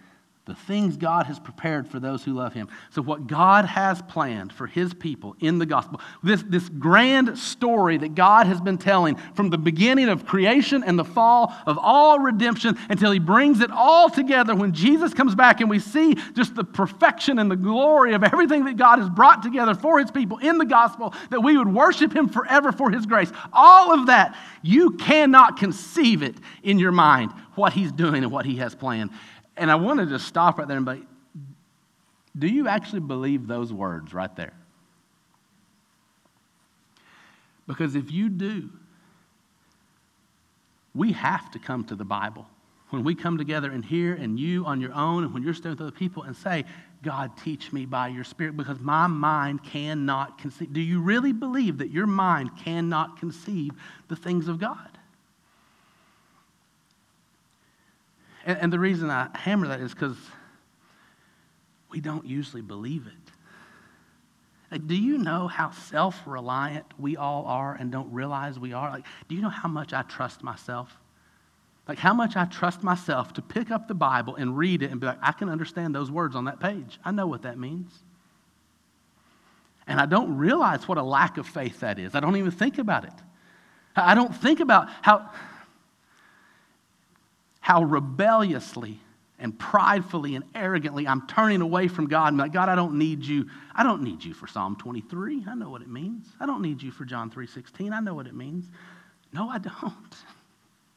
[0.44, 2.68] the things God has prepared for those who love Him.
[2.90, 7.96] So, what God has planned for His people in the gospel, this, this grand story
[7.98, 12.18] that God has been telling from the beginning of creation and the fall of all
[12.18, 16.56] redemption until He brings it all together when Jesus comes back and we see just
[16.56, 20.38] the perfection and the glory of everything that God has brought together for His people
[20.38, 23.30] in the gospel, that we would worship Him forever for His grace.
[23.52, 28.46] All of that, you cannot conceive it in your mind what He's doing and what
[28.46, 29.10] He has planned.
[29.56, 31.06] And I wanted to stop right there and be
[32.38, 34.54] do you actually believe those words right there?
[37.66, 38.70] Because if you do,
[40.94, 42.46] we have to come to the Bible.
[42.90, 45.78] When we come together and hear, and you on your own, and when you're standing
[45.78, 46.64] with other people and say,
[47.02, 50.72] God, teach me by your Spirit, because my mind cannot conceive.
[50.72, 53.72] Do you really believe that your mind cannot conceive
[54.08, 54.91] the things of God?
[58.44, 60.16] And, and the reason I hammer that is because
[61.90, 63.32] we don't usually believe it.
[64.70, 68.90] Like, do you know how self reliant we all are and don't realize we are?
[68.90, 70.96] Like, do you know how much I trust myself?
[71.86, 74.98] Like, how much I trust myself to pick up the Bible and read it and
[74.98, 76.98] be like, I can understand those words on that page.
[77.04, 77.92] I know what that means.
[79.86, 82.14] And I don't realize what a lack of faith that is.
[82.14, 83.12] I don't even think about it.
[83.94, 85.28] I don't think about how
[87.62, 89.00] how rebelliously
[89.38, 93.24] and pridefully and arrogantly I'm turning away from God and like, God, I don't need
[93.24, 93.46] you.
[93.74, 95.44] I don't need you for Psalm 23.
[95.48, 96.26] I know what it means.
[96.38, 97.92] I don't need you for John 3:16.
[97.92, 98.66] I know what it means.
[99.32, 100.16] No, I don't.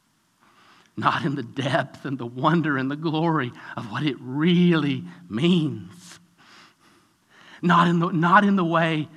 [0.96, 6.18] not in the depth and the wonder and the glory of what it really means.
[7.62, 9.08] Not in the, not in the way,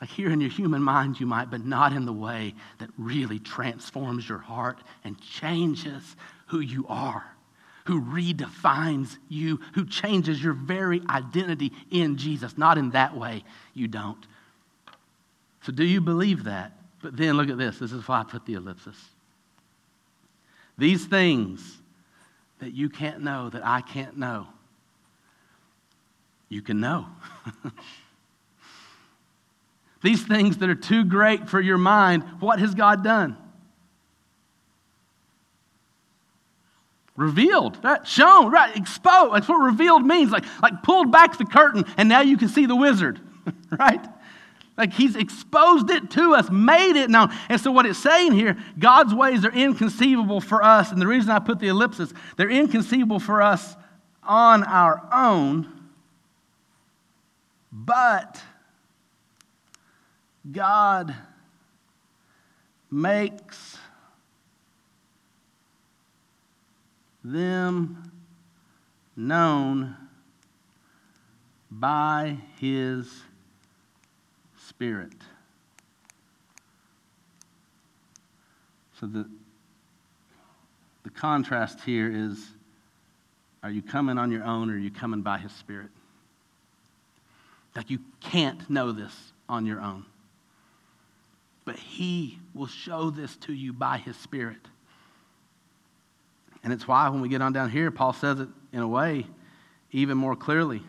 [0.00, 3.38] like here in your human mind you might, but not in the way that really
[3.38, 7.24] transforms your heart and changes who you are,
[7.86, 12.56] who redefines you, who changes your very identity in Jesus.
[12.56, 13.42] Not in that way,
[13.74, 14.24] you don't.
[15.62, 16.72] So, do you believe that?
[17.02, 17.78] But then look at this.
[17.78, 18.96] This is why I put the ellipsis.
[20.76, 21.78] These things
[22.60, 24.46] that you can't know, that I can't know,
[26.48, 27.06] you can know.
[30.02, 33.36] These things that are too great for your mind, what has God done?
[37.16, 38.06] Revealed, right?
[38.06, 38.76] Shown, right?
[38.76, 39.34] Exposed.
[39.34, 40.30] That's what revealed means.
[40.30, 43.20] Like, like pulled back the curtain and now you can see the wizard,
[43.78, 44.06] right?
[44.76, 47.34] Like he's exposed it to us, made it known.
[47.48, 50.92] And so, what it's saying here, God's ways are inconceivable for us.
[50.92, 53.74] And the reason I put the ellipsis, they're inconceivable for us
[54.22, 55.74] on our own.
[57.72, 58.40] But
[60.50, 61.14] God
[62.90, 63.78] makes
[67.22, 68.12] them
[69.16, 69.96] known
[71.70, 73.22] by his
[74.68, 75.12] Spirit.
[79.00, 79.28] So the,
[81.04, 82.52] the contrast here is
[83.62, 85.90] are you coming on your own or are you coming by His Spirit?
[87.74, 89.14] Like you can't know this
[89.48, 90.04] on your own.
[91.68, 94.56] But He will show this to you by His Spirit.
[96.64, 99.26] And it's why when we get on down here, Paul says it in a way
[99.92, 100.82] even more clearly.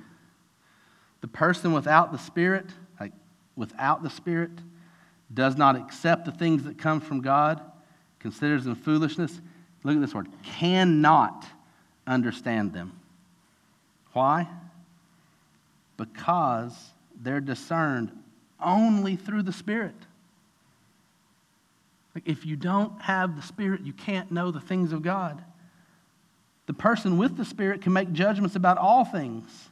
[1.19, 2.67] The person without the Spirit
[2.97, 3.11] like
[3.57, 4.51] without the Spirit,
[5.33, 7.59] does not accept the things that come from God,
[8.19, 9.41] considers them foolishness.
[9.83, 11.45] Look at this word cannot
[12.07, 12.97] understand them.
[14.13, 14.47] Why?
[15.97, 16.73] Because
[17.21, 18.11] they're discerned
[18.63, 19.95] only through the Spirit.
[22.25, 25.43] If you don't have the Spirit, you can't know the things of God.
[26.65, 29.69] The person with the Spirit can make judgments about all things.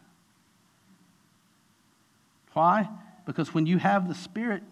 [2.54, 2.90] Why?
[3.26, 4.64] Because when you have the Spirit,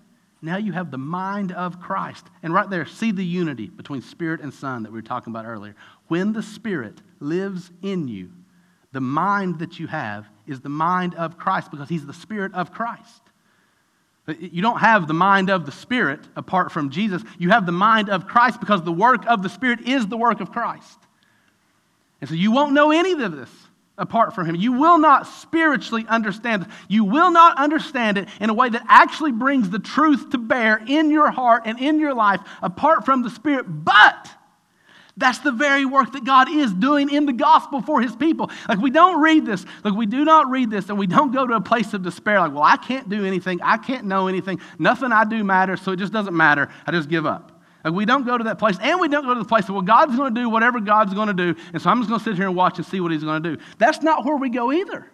[0.41, 2.25] now you have the mind of Christ.
[2.41, 5.45] And right there, see the unity between Spirit and Son that we were talking about
[5.45, 5.75] earlier.
[6.07, 8.31] When the Spirit lives in you,
[8.91, 12.71] the mind that you have is the mind of Christ because He's the Spirit of
[12.71, 13.21] Christ.
[14.27, 17.21] You don't have the mind of the Spirit apart from Jesus.
[17.37, 20.41] You have the mind of Christ because the work of the Spirit is the work
[20.41, 20.97] of Christ.
[22.21, 23.49] And so you won't know any of this
[23.97, 24.55] apart from Him.
[24.55, 26.69] You will not spiritually understand it.
[26.87, 30.81] You will not understand it in a way that actually brings the truth to bear
[30.87, 33.65] in your heart and in your life apart from the Spirit.
[33.67, 34.29] But
[35.17, 38.51] that's the very work that God is doing in the gospel for His people.
[38.67, 39.65] Like, we don't read this.
[39.83, 42.39] Like, we do not read this and we don't go to a place of despair,
[42.39, 43.61] like, well, I can't do anything.
[43.61, 44.59] I can't know anything.
[44.77, 46.69] Nothing I do matters, so it just doesn't matter.
[46.85, 47.51] I just give up.
[47.85, 49.75] Like we don't go to that place, and we don't go to the place of,
[49.75, 52.19] well, God's going to do whatever God's going to do, and so I'm just going
[52.19, 53.61] to sit here and watch and see what He's going to do.
[53.77, 55.05] That's not where we go either.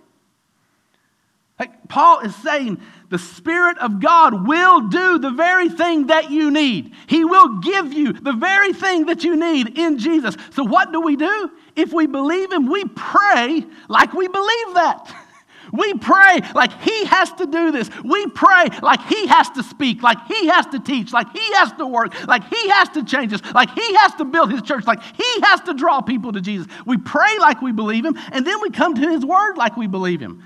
[1.60, 2.82] Like Paul is saying,
[3.12, 6.94] the Spirit of God will do the very thing that you need.
[7.08, 10.38] He will give you the very thing that you need in Jesus.
[10.52, 11.52] So, what do we do?
[11.76, 15.14] If we believe Him, we pray like we believe that.
[15.74, 17.90] We pray like He has to do this.
[18.04, 21.72] We pray like He has to speak, like He has to teach, like He has
[21.74, 24.86] to work, like He has to change us, like He has to build His church,
[24.86, 26.68] like He has to draw people to Jesus.
[26.86, 29.88] We pray like we believe Him, and then we come to His Word like we
[29.88, 30.44] believe Him.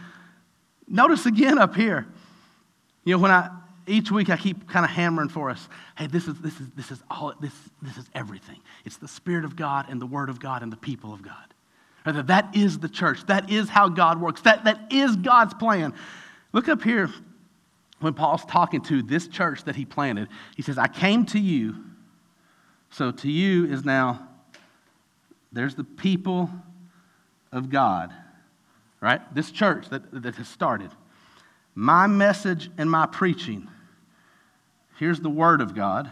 [0.87, 2.05] Notice again up here,
[3.05, 3.49] you know, when I,
[3.87, 6.91] each week I keep kind of hammering for us, hey, this is, this is, this
[6.91, 8.59] is all, this, this is everything.
[8.83, 11.35] It's the Spirit of God and the Word of God and the people of God.
[12.03, 13.25] That that is the church.
[13.27, 14.41] That is how God works.
[14.41, 15.93] That, that is God's plan.
[16.53, 17.09] Look up here
[17.99, 20.27] when Paul's talking to this church that he planted.
[20.55, 21.75] He says, I came to you.
[22.91, 24.27] So to you is now,
[25.51, 26.49] there's the people
[27.51, 28.13] of God,
[29.01, 29.21] right?
[29.33, 30.91] This church that, that has started.
[31.75, 33.69] My message and my preaching.
[34.97, 36.09] Here's the word of God.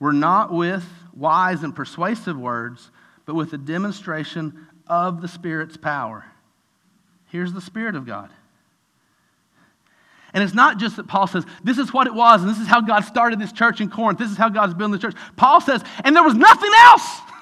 [0.00, 0.84] We're not with
[1.14, 2.90] wise and persuasive words
[3.28, 6.24] but with a demonstration of the Spirit's power.
[7.26, 8.30] Here's the Spirit of God.
[10.32, 12.66] And it's not just that Paul says, this is what it was, and this is
[12.66, 14.18] how God started this church in Corinth.
[14.18, 15.14] This is how God's building the church.
[15.36, 17.20] Paul says, and there was nothing else.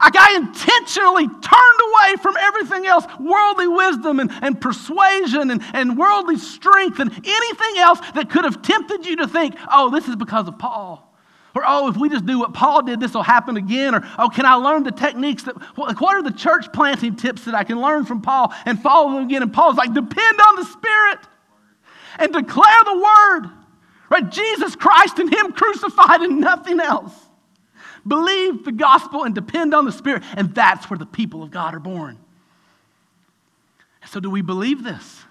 [0.00, 5.98] Like I intentionally turned away from everything else worldly wisdom and, and persuasion and, and
[5.98, 10.16] worldly strength and anything else that could have tempted you to think, oh, this is
[10.16, 11.06] because of Paul.
[11.54, 13.96] Or, oh, if we just do what Paul did, this will happen again.
[13.96, 17.54] Or, oh, can I learn the techniques that, what are the church planting tips that
[17.56, 19.42] I can learn from Paul and follow them again?
[19.42, 21.18] And Paul's like, depend on the Spirit
[22.18, 23.50] and declare the word.
[24.10, 24.30] Right?
[24.30, 27.12] Jesus Christ and Him crucified and nothing else.
[28.06, 30.22] Believe the gospel and depend on the Spirit.
[30.34, 32.18] And that's where the people of God are born.
[34.06, 35.24] So, do we believe this?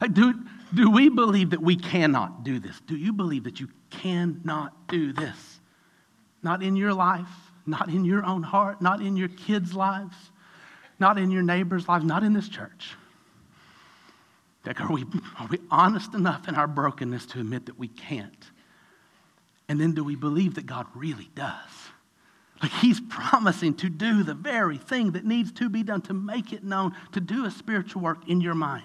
[0.00, 0.34] Like, do,
[0.74, 2.80] do we believe that we cannot do this?
[2.86, 5.60] Do you believe that you cannot do this?
[6.42, 7.28] Not in your life,
[7.66, 10.16] not in your own heart, not in your kids' lives,
[10.98, 12.94] not in your neighbors' lives, not in this church.
[14.64, 15.04] Like, are we,
[15.38, 18.50] are we honest enough in our brokenness to admit that we can't?
[19.68, 21.70] And then do we believe that God really does?
[22.62, 26.52] Like he's promising to do the very thing that needs to be done, to make
[26.52, 28.84] it known, to do a spiritual work in your mind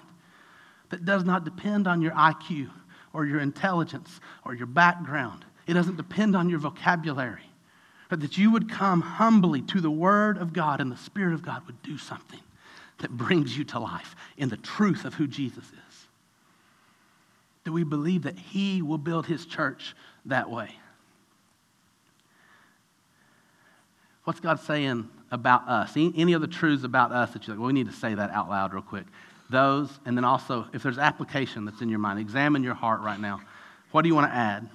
[0.90, 2.70] that does not depend on your IQ
[3.12, 5.44] or your intelligence or your background.
[5.66, 7.50] It doesn't depend on your vocabulary.
[8.08, 11.42] But that you would come humbly to the Word of God and the Spirit of
[11.42, 12.40] God would do something
[12.98, 16.06] that brings you to life in the truth of who Jesus is.
[17.64, 19.96] Do we believe that He will build His church
[20.26, 20.76] that way?
[24.24, 25.92] What's God saying about us?
[25.96, 28.48] Any, other truths about us that you're like, well, we need to say that out
[28.48, 29.04] loud real quick?
[29.50, 33.20] Those, and then also, if there's application that's in your mind, examine your heart right
[33.20, 33.40] now.
[33.92, 34.68] What do you want to add?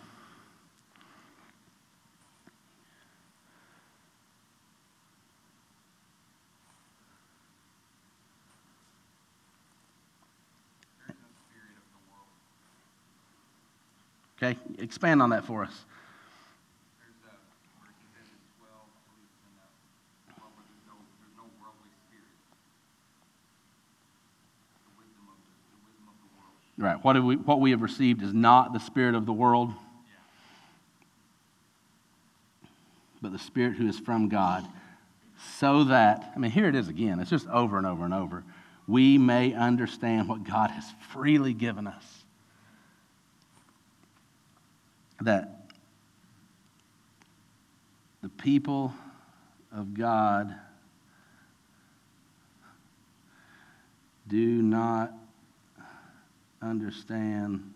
[14.42, 15.86] Okay, expand on that for us.
[26.80, 27.04] Right.
[27.04, 29.74] What, we, what we have received is not the spirit of the world,
[33.22, 34.66] but the spirit who is from God,
[35.58, 37.20] so that, I mean, here it is again.
[37.20, 38.46] It's just over and over and over.
[38.88, 42.24] We may understand what God has freely given us.
[45.20, 45.70] That
[48.22, 48.94] the people
[49.76, 50.56] of God
[54.30, 55.12] do not
[56.62, 57.74] understand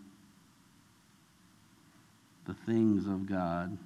[2.46, 3.76] the things of God.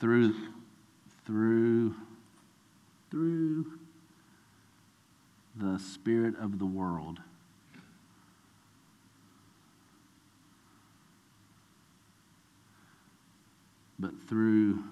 [0.00, 0.34] Through,
[1.24, 1.94] through,
[3.10, 3.78] through
[5.56, 7.18] the spirit of the world.
[13.98, 14.84] But through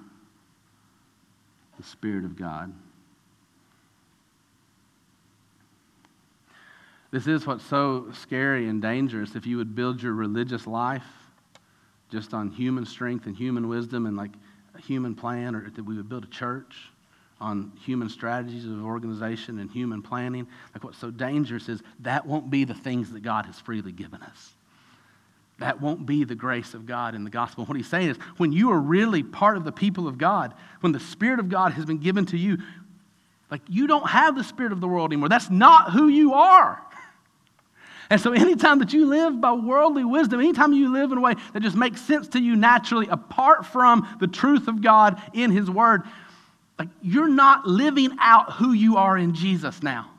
[1.76, 2.72] the Spirit of God.
[7.14, 11.06] This is what's so scary and dangerous if you would build your religious life
[12.10, 14.32] just on human strength and human wisdom and like
[14.74, 16.74] a human plan, or that we would build a church
[17.40, 20.44] on human strategies of organization and human planning.
[20.74, 24.20] Like what's so dangerous is that won't be the things that God has freely given
[24.20, 24.50] us.
[25.60, 27.64] That won't be the grace of God in the gospel.
[27.64, 30.90] What he's saying is when you are really part of the people of God, when
[30.90, 32.58] the Spirit of God has been given to you,
[33.52, 35.28] like you don't have the Spirit of the world anymore.
[35.28, 36.82] That's not who you are.
[38.10, 41.34] And so, anytime that you live by worldly wisdom, anytime you live in a way
[41.52, 45.70] that just makes sense to you naturally, apart from the truth of God in His
[45.70, 46.02] Word,
[46.78, 50.10] like you're not living out who you are in Jesus now.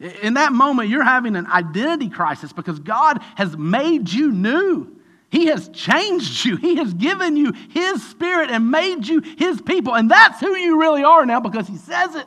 [0.00, 4.94] In that moment, you're having an identity crisis because God has made you new.
[5.30, 6.56] He has changed you.
[6.56, 9.94] He has given you His Spirit and made you His people.
[9.94, 12.26] And that's who you really are now because He says it.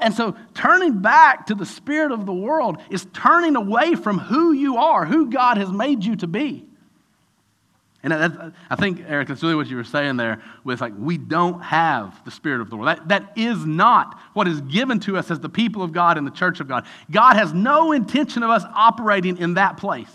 [0.00, 4.52] And so turning back to the spirit of the world is turning away from who
[4.52, 6.64] you are, who God has made you to be.
[8.02, 11.60] And I think, Eric, that's really what you were saying there with like, we don't
[11.60, 12.88] have the spirit of the world.
[12.88, 16.24] That, that is not what is given to us as the people of God in
[16.24, 16.86] the church of God.
[17.10, 20.08] God has no intention of us operating in that place.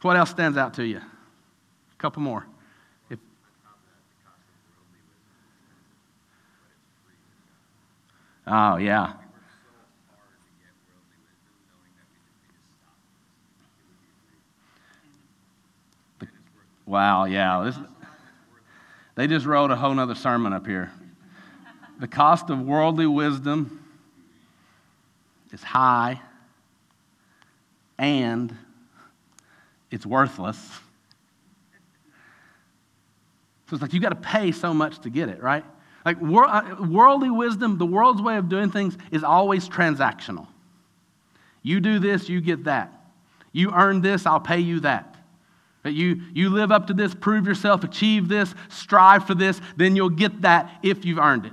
[0.00, 0.98] What else stands out to you?
[0.98, 2.46] A couple more.
[8.46, 9.14] Oh, yeah.
[16.86, 17.62] Wow, yeah.
[17.64, 17.76] This,
[19.14, 20.92] they just wrote a whole other sermon up here.
[21.98, 23.82] The cost of worldly wisdom
[25.52, 26.20] is high
[27.98, 28.54] and
[29.90, 30.58] it's worthless.
[33.68, 35.64] So it's like you got to pay so much to get it, right?
[36.04, 40.46] Like uh, worldly wisdom, the world's way of doing things is always transactional.
[41.62, 42.92] You do this, you get that.
[43.52, 45.16] You earn this, I'll pay you that.
[45.82, 49.96] That you, you live up to this, prove yourself, achieve this, strive for this, then
[49.96, 51.52] you'll get that if you've earned it.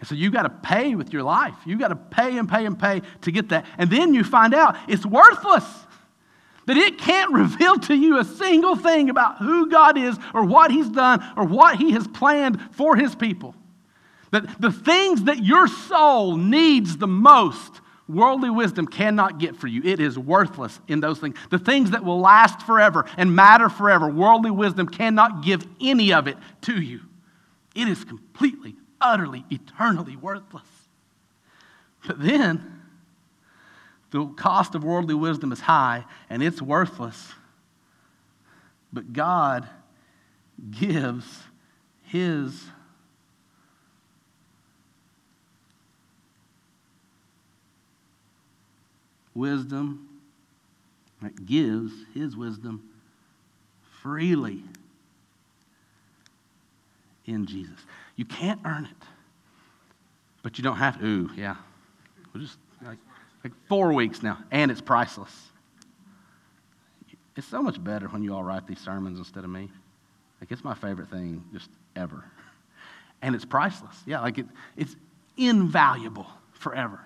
[0.00, 1.54] And so you've got to pay with your life.
[1.64, 3.66] You've got to pay and pay and pay to get that.
[3.78, 5.64] And then you find out it's worthless.
[6.66, 10.70] That it can't reveal to you a single thing about who God is or what
[10.70, 13.54] He's done or what He has planned for His people.
[14.32, 19.82] That the things that your soul needs the most, worldly wisdom cannot get for you.
[19.84, 21.36] It is worthless in those things.
[21.50, 26.26] The things that will last forever and matter forever, worldly wisdom cannot give any of
[26.26, 27.00] it to you.
[27.74, 30.66] It is completely, utterly, eternally worthless.
[32.06, 32.80] But then,
[34.10, 37.32] the cost of worldly wisdom is high and it's worthless.
[38.92, 39.68] But God
[40.70, 41.44] gives
[42.02, 42.64] His
[49.34, 50.08] wisdom,
[51.22, 52.88] that gives His wisdom
[54.02, 54.62] freely
[57.26, 57.78] in Jesus.
[58.16, 59.06] You can't earn it,
[60.42, 61.06] but you don't have to.
[61.06, 61.56] Ooh, yeah.
[62.32, 62.98] We'll just like
[63.44, 65.48] like four weeks now, and it's priceless.
[67.36, 69.70] It's so much better when you all write these sermons instead of me.
[70.40, 72.24] Like, it's my favorite thing just ever.
[73.22, 73.96] And it's priceless.
[74.04, 74.96] Yeah, like it, it's
[75.36, 77.00] invaluable forever.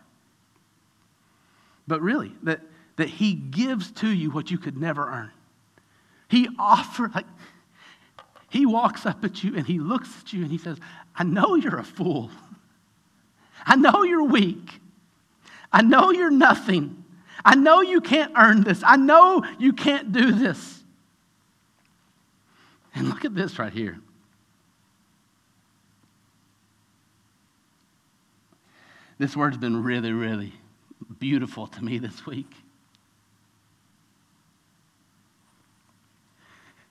[1.86, 2.60] But really, that,
[2.96, 5.30] that He gives to you what you could never earn.
[6.28, 7.26] He offers, like,
[8.50, 10.78] He walks up at you and He looks at you and He says,
[11.14, 12.30] I know you're a fool.
[13.64, 14.80] I know you're weak.
[15.72, 17.04] I know you're nothing.
[17.44, 18.82] I know you can't earn this.
[18.84, 20.82] I know you can't do this.
[22.94, 23.98] And look at this right here.
[29.18, 30.52] This word's been really, really
[31.18, 32.50] beautiful to me this week.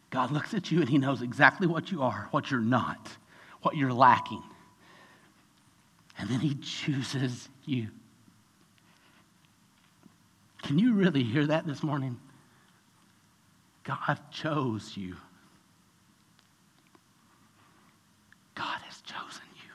[0.10, 3.10] God looks at you and He knows exactly what you are, what you're not,
[3.62, 4.44] what you're lacking.
[6.18, 7.90] And then He chooses you.
[10.64, 12.18] Can you really hear that this morning?
[13.84, 15.16] God chose you.
[18.56, 19.72] God has chosen you.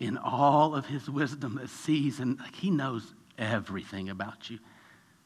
[0.00, 4.58] In all of his wisdom that sees and like, he knows everything about you.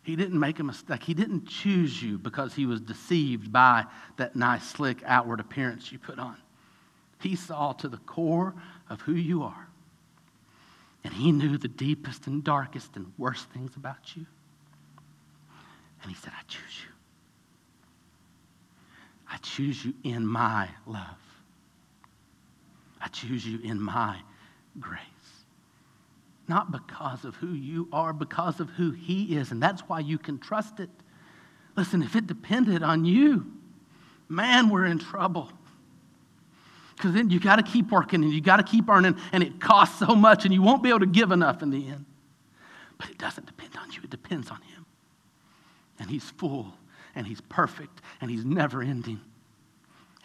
[0.02, 1.02] He didn't make a mistake.
[1.02, 3.86] He didn't choose you because he was deceived by
[4.18, 6.36] that nice, slick outward appearance you put on.
[7.20, 8.54] He saw to the core
[8.90, 9.68] of who you are.
[11.04, 14.26] And he knew the deepest and darkest and worst things about you.
[16.02, 16.92] And he said, I choose you.
[19.30, 21.18] I choose you in my love.
[23.00, 24.18] I choose you in my
[24.78, 25.00] grace.
[26.46, 29.50] Not because of who you are, because of who he is.
[29.50, 30.90] And that's why you can trust it.
[31.76, 33.46] Listen, if it depended on you,
[34.28, 35.50] man, we're in trouble.
[36.96, 39.60] Because then you got to keep working and you got to keep earning, and it
[39.60, 42.04] costs so much, and you won't be able to give enough in the end.
[42.98, 44.86] But it doesn't depend on you, it depends on Him.
[45.98, 46.72] And He's full,
[47.14, 49.20] and He's perfect, and He's never ending.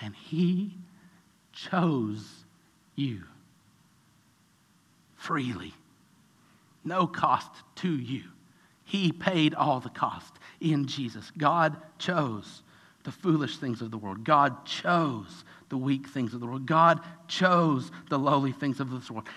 [0.01, 0.75] And He
[1.51, 2.45] chose
[2.95, 3.23] you
[5.19, 5.73] freely,
[6.83, 8.23] no cost to you.
[8.85, 11.31] He paid all the cost in Jesus.
[11.37, 12.63] God chose
[13.03, 14.23] the foolish things of the world.
[14.23, 16.65] God chose the weak things of the world.
[16.65, 19.27] God chose the lowly things of this world.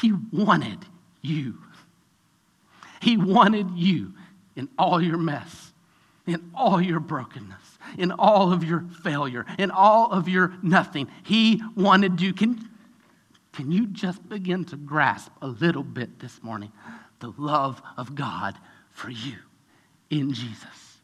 [0.00, 0.78] He wanted
[1.22, 1.58] you.
[3.00, 4.12] He wanted you
[4.56, 5.72] in all your mess,
[6.26, 11.08] in all your brokenness, in all of your failure, in all of your nothing.
[11.22, 12.34] He wanted you.
[12.34, 12.68] Can,
[13.52, 16.72] can you just begin to grasp a little bit this morning
[17.18, 18.56] the love of God
[18.92, 19.36] for you
[20.08, 20.98] in Jesus?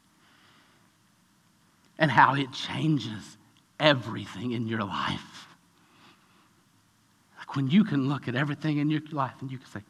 [1.99, 3.37] And how it changes
[3.81, 5.49] everything in your life.
[7.39, 9.81] Like when you can look at everything in your life and you can say,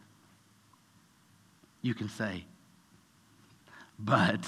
[1.83, 2.45] you can say,
[3.99, 4.41] but,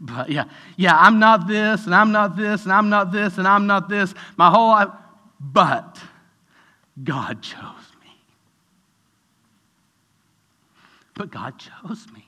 [0.00, 0.44] but, yeah,
[0.76, 3.88] yeah, I'm not this, and I'm not this, and I'm not this, and I'm not
[3.88, 4.88] this, my whole life,
[5.38, 5.98] but
[7.02, 8.10] God chose me.
[11.14, 12.26] But God chose me.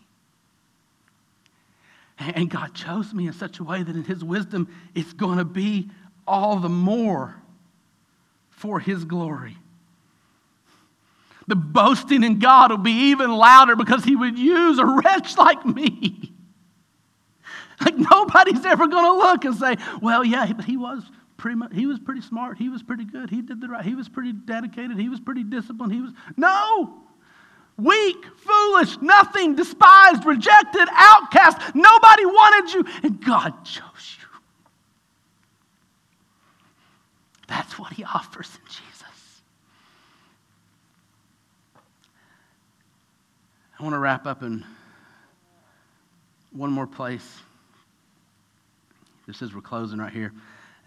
[2.19, 5.45] And God chose me in such a way that in His wisdom, it's going to
[5.45, 5.91] be
[6.27, 7.37] all the more
[8.51, 9.57] for His glory.
[11.47, 15.65] The boasting in God will be even louder because He would use a wretch like
[15.65, 16.33] me.
[17.81, 21.05] Like nobody's ever going to look and say, "Well, yeah, but he was
[21.39, 22.59] pretty much, he was pretty smart.
[22.59, 23.31] He was pretty good.
[23.31, 23.85] He did the right.
[23.85, 24.99] He was pretty dedicated.
[24.99, 25.93] He was pretty disciplined.
[25.93, 27.05] He was no."
[27.79, 31.75] weak, foolish, nothing, despised, rejected, outcast.
[31.75, 34.27] Nobody wanted you, and God chose you.
[37.47, 39.43] That's what He offers in Jesus.
[43.79, 44.65] I want to wrap up in
[46.51, 47.39] one more place.
[49.27, 50.33] Just as we're closing right here.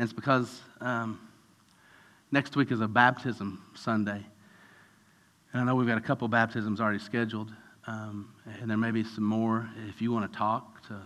[0.01, 1.19] And it's because um,
[2.31, 4.25] next week is a baptism Sunday.
[5.53, 7.53] And I know we've got a couple baptisms already scheduled,
[7.85, 8.27] um,
[8.59, 9.69] and there may be some more.
[9.87, 10.99] If you want to talk to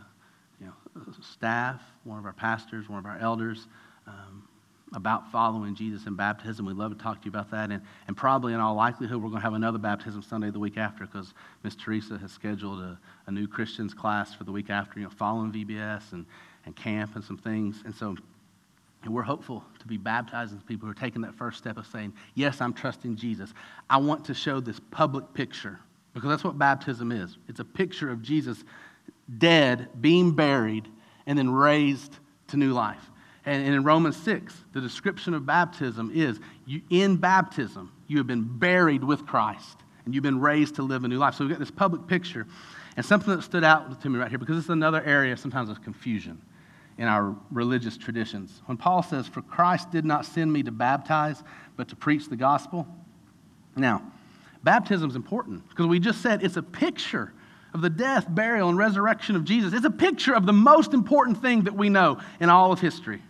[0.62, 3.68] you know, staff, one of our pastors, one of our elders,
[4.08, 4.48] um,
[4.94, 7.72] about following Jesus in baptism, we'd love to talk to you about that.
[7.72, 10.78] And, and probably in all likelihood, we're going to have another baptism Sunday the week
[10.78, 11.34] after because
[11.64, 15.12] Miss Teresa has scheduled a, a new Christians class for the week after, you know,
[15.12, 16.26] following VBS and,
[16.66, 17.82] and camp and some things.
[17.84, 18.16] And so
[19.06, 22.12] and we're hopeful to be baptizing people who are taking that first step of saying,
[22.34, 23.54] Yes, I'm trusting Jesus.
[23.90, 25.80] I want to show this public picture
[26.14, 27.38] because that's what baptism is.
[27.48, 28.64] It's a picture of Jesus
[29.38, 30.88] dead, being buried,
[31.28, 33.12] and then raised to new life.
[33.46, 38.44] And, in Romans 6, the description of baptism is you, in baptism, you have been
[38.44, 41.36] buried with Christ and you've been raised to live a new life.
[41.36, 42.48] So we've got this public picture.
[42.98, 45.70] And something that stood out to me right here, because this is another area sometimes
[45.70, 46.42] of confusion
[46.98, 48.62] in our religious traditions.
[48.66, 51.44] When Paul says, For Christ did not send me to baptize,
[51.76, 52.88] but to preach the gospel.
[53.76, 54.02] Now,
[54.64, 57.34] baptism is important because we just said it's a picture
[57.74, 59.74] of the death, burial, and resurrection of Jesus.
[59.74, 63.22] It's a picture of the most important thing that we know in all of history.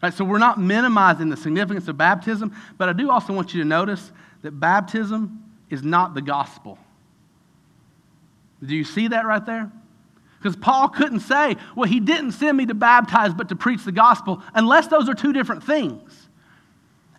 [0.00, 3.62] Right, so we're not minimizing the significance of baptism, but I do also want you
[3.62, 6.78] to notice that baptism is not the gospel.
[8.64, 9.70] Do you see that right there?
[10.42, 13.92] Because Paul couldn't say, well, he didn't send me to baptize, but to preach the
[13.92, 16.28] gospel, unless those are two different things.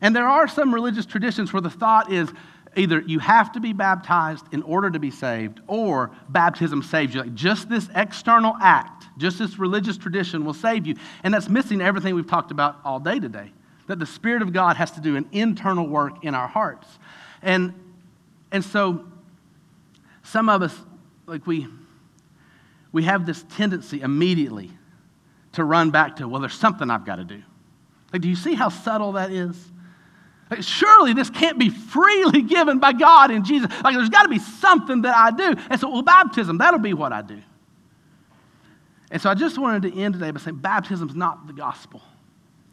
[0.02, 2.30] And there are some religious traditions where the thought is
[2.76, 7.22] either you have to be baptized in order to be saved, or baptism saves you.
[7.22, 10.96] Like just this external act, just this religious tradition will save you.
[11.24, 13.54] And that's missing everything we've talked about all day today.
[13.88, 16.88] That the Spirit of God has to do an internal work in our hearts.
[17.42, 17.74] And,
[18.52, 19.06] and so
[20.24, 20.78] some of us,
[21.26, 21.68] like we,
[22.94, 24.72] we have this tendency immediately
[25.54, 27.42] to run back to, well, there's something I've got to do.
[28.14, 29.72] Like, do you see how subtle that is?
[30.50, 33.70] Like, surely this can't be freely given by God in Jesus.
[33.84, 35.60] Like, there's got to be something that I do.
[35.70, 37.42] And so, well, baptism, that'll be what I do.
[39.10, 42.02] And so, I just wanted to end today by saying baptism's not the gospel.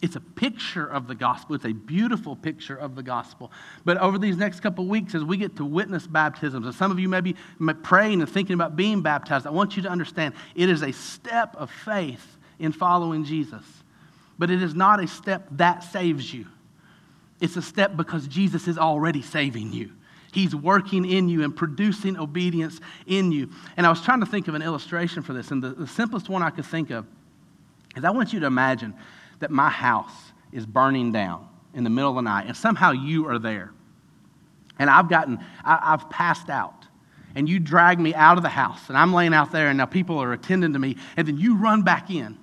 [0.03, 1.55] It's a picture of the gospel.
[1.55, 3.53] It's a beautiful picture of the gospel.
[3.85, 6.99] But over these next couple weeks, as we get to witness baptisms, and some of
[6.99, 7.37] you may be
[7.83, 11.55] praying and thinking about being baptized, I want you to understand it is a step
[11.57, 13.65] of faith in following Jesus.
[14.39, 16.47] But it is not a step that saves you.
[17.41, 19.93] It's a step because Jesus is already saving you.
[20.33, 23.51] He's working in you and producing obedience in you.
[23.77, 26.29] And I was trying to think of an illustration for this, and the, the simplest
[26.29, 27.07] one I could think of
[27.97, 28.95] is I want you to imagine
[29.41, 33.27] that my house is burning down in the middle of the night, and somehow you
[33.29, 33.73] are there.
[34.79, 36.87] And I've gotten, I, have passed out.
[37.35, 39.87] And you drag me out of the house, and I'm laying out there, and now
[39.87, 42.37] people are attending to me, and then you run back in.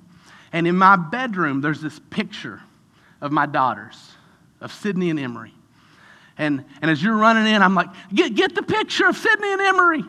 [0.54, 2.62] And in my bedroom, there's this picture
[3.20, 4.14] of my daughters,
[4.62, 5.54] of Sydney and Emery.
[6.38, 9.62] And, and as you're running in, I'm like, get, get the picture of Sydney and
[9.62, 10.04] Emery.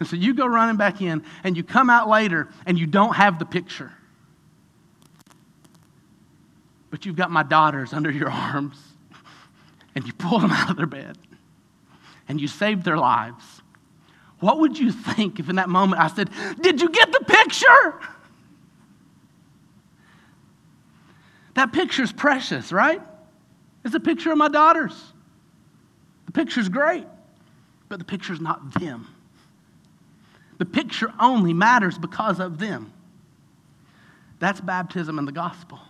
[0.00, 3.14] And so you go running back in, and you come out later, and you don't
[3.14, 3.92] have the picture
[6.90, 8.78] but you've got my daughters under your arms
[9.94, 11.18] and you pull them out of their bed
[12.28, 13.44] and you saved their lives.
[14.40, 16.30] What would you think if in that moment I said,
[16.60, 18.00] Did you get the picture?
[21.54, 23.00] That picture's precious, right?
[23.84, 24.92] It's a picture of my daughters.
[26.26, 27.06] The picture's great,
[27.88, 29.06] but the picture's not them.
[30.58, 32.92] The picture only matters because of them.
[34.38, 35.80] That's baptism and the gospel.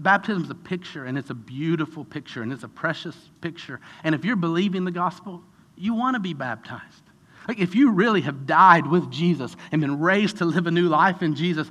[0.00, 3.80] Baptism is a picture, and it's a beautiful picture, and it's a precious picture.
[4.02, 5.42] And if you're believing the gospel,
[5.76, 7.02] you want to be baptized.
[7.46, 10.88] Like if you really have died with Jesus and been raised to live a new
[10.88, 11.70] life in Jesus,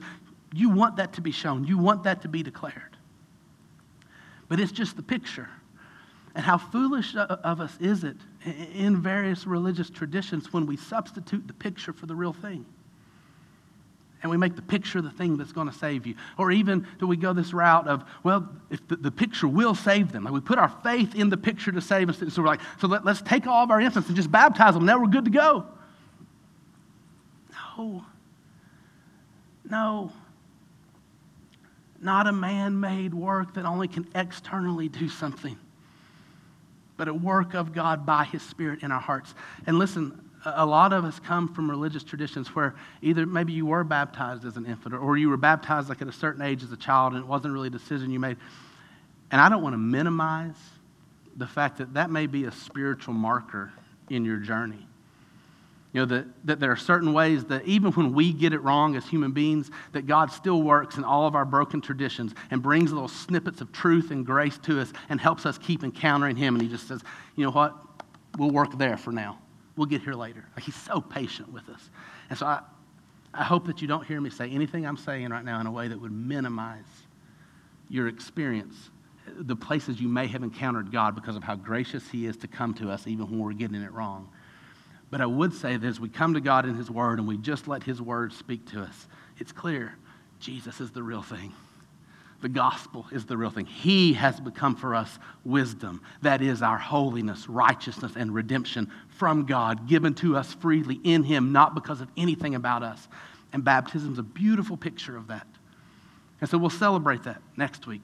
[0.53, 1.65] you want that to be shown.
[1.65, 2.97] You want that to be declared.
[4.47, 5.49] But it's just the picture.
[6.33, 8.17] And how foolish of us is it
[8.73, 12.65] in various religious traditions when we substitute the picture for the real thing?
[14.24, 16.15] And we make the picture the thing that's going to save you.
[16.38, 20.11] Or even do we go this route of, well, if the, the picture will save
[20.11, 20.24] them.
[20.24, 22.18] Like we put our faith in the picture to save us.
[22.34, 24.86] So we're like, so let, let's take all of our infants and just baptize them.
[24.86, 25.65] Now we're good to go.
[27.78, 28.05] No.
[29.70, 30.11] No.
[32.01, 35.57] Not a man made work that only can externally do something.
[36.97, 39.34] but a work of God by His Spirit in our hearts.
[39.68, 43.83] And listen, a lot of us come from religious traditions where either maybe you were
[43.83, 46.77] baptized as an infant or you were baptized like at a certain age as a
[46.77, 48.37] child and it wasn't really a decision you made.
[49.31, 50.55] And I don't want to minimize
[51.35, 53.71] the fact that that may be a spiritual marker
[54.09, 54.87] in your journey.
[55.93, 58.95] You know, that, that there are certain ways that even when we get it wrong
[58.95, 62.91] as human beings, that God still works in all of our broken traditions and brings
[62.91, 66.55] little snippets of truth and grace to us and helps us keep encountering Him.
[66.55, 67.01] And He just says,
[67.35, 67.75] you know what?
[68.37, 69.39] We'll work there for now.
[69.78, 70.43] We'll get here later.
[70.55, 71.89] Like He's so patient with us.
[72.30, 72.61] And so I,
[73.34, 75.71] I hope that you don't hear me say anything I'm saying right now in a
[75.71, 76.84] way that would minimize
[77.89, 78.75] your experience,
[79.38, 82.73] the places you may have encountered God because of how gracious He is to come
[82.75, 84.30] to us even when we're getting it wrong.
[85.09, 87.38] But I would say that as we come to God in His Word and we
[87.38, 89.07] just let His Word speak to us,
[89.38, 89.95] it's clear
[90.39, 91.53] Jesus is the real thing.
[92.41, 93.65] The gospel is the real thing.
[93.65, 96.01] He has become for us wisdom.
[96.21, 101.51] That is our holiness, righteousness, and redemption from God, given to us freely in Him,
[101.51, 103.07] not because of anything about us.
[103.53, 105.47] And baptism is a beautiful picture of that.
[106.39, 108.03] And so we'll celebrate that next week.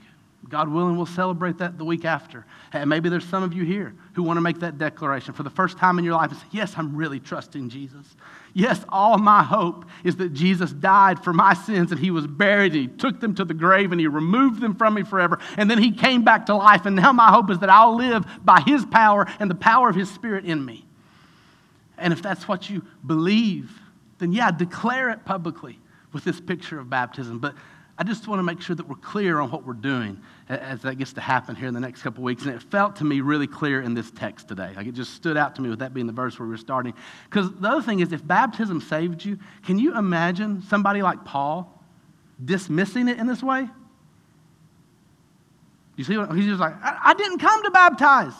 [0.49, 2.45] God willing, we'll celebrate that the week after.
[2.73, 5.49] And maybe there's some of you here who want to make that declaration for the
[5.49, 8.15] first time in your life and say, Yes, I'm really trusting Jesus.
[8.53, 12.73] Yes, all my hope is that Jesus died for my sins and he was buried
[12.73, 15.39] and he took them to the grave and he removed them from me forever.
[15.55, 16.85] And then he came back to life.
[16.85, 19.95] And now my hope is that I'll live by his power and the power of
[19.95, 20.85] his spirit in me.
[22.03, 23.71] And if that's what you believe,
[24.19, 25.79] then yeah, declare it publicly
[26.11, 27.39] with this picture of baptism.
[27.39, 27.55] But
[27.97, 30.95] I just want to make sure that we're clear on what we're doing as that
[30.95, 32.43] gets to happen here in the next couple weeks.
[32.43, 34.73] And it felt to me really clear in this text today.
[34.75, 36.57] Like it just stood out to me with that being the verse where we are
[36.57, 36.93] starting.
[37.29, 41.81] Because the other thing is, if baptism saved you, can you imagine somebody like Paul
[42.43, 43.69] dismissing it in this way?
[45.95, 48.33] You see what he's just like, I, I didn't come to baptize.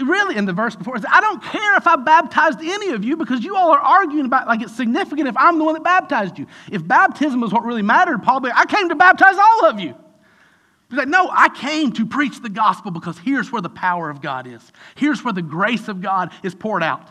[0.00, 3.16] Really, in the verse before, says, I don't care if I baptized any of you
[3.16, 6.38] because you all are arguing about like it's significant if I'm the one that baptized
[6.38, 6.46] you.
[6.70, 9.94] If baptism was what really mattered, Paul I came to baptize all of you.
[10.88, 14.20] He's like, no, I came to preach the gospel because here's where the power of
[14.20, 14.72] God is.
[14.94, 17.08] Here's where the grace of God is poured out.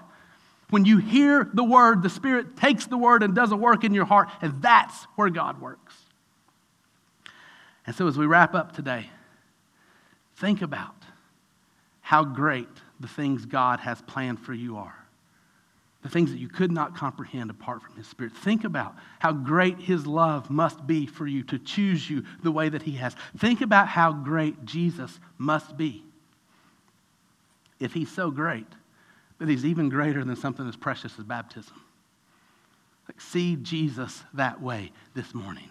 [0.70, 3.94] When you hear the word, the Spirit takes the word and does a work in
[3.94, 5.96] your heart, and that's where God works.
[7.86, 9.10] And so as we wrap up today,
[10.36, 11.01] think about
[12.12, 12.68] how great
[13.00, 14.98] the things God has planned for you are.
[16.02, 18.36] The things that you could not comprehend apart from His Spirit.
[18.36, 22.68] Think about how great His love must be for you to choose you the way
[22.68, 23.16] that He has.
[23.38, 26.04] Think about how great Jesus must be.
[27.80, 28.68] If He's so great,
[29.38, 31.82] that He's even greater than something as precious as baptism.
[33.08, 35.70] Like, see Jesus that way this morning.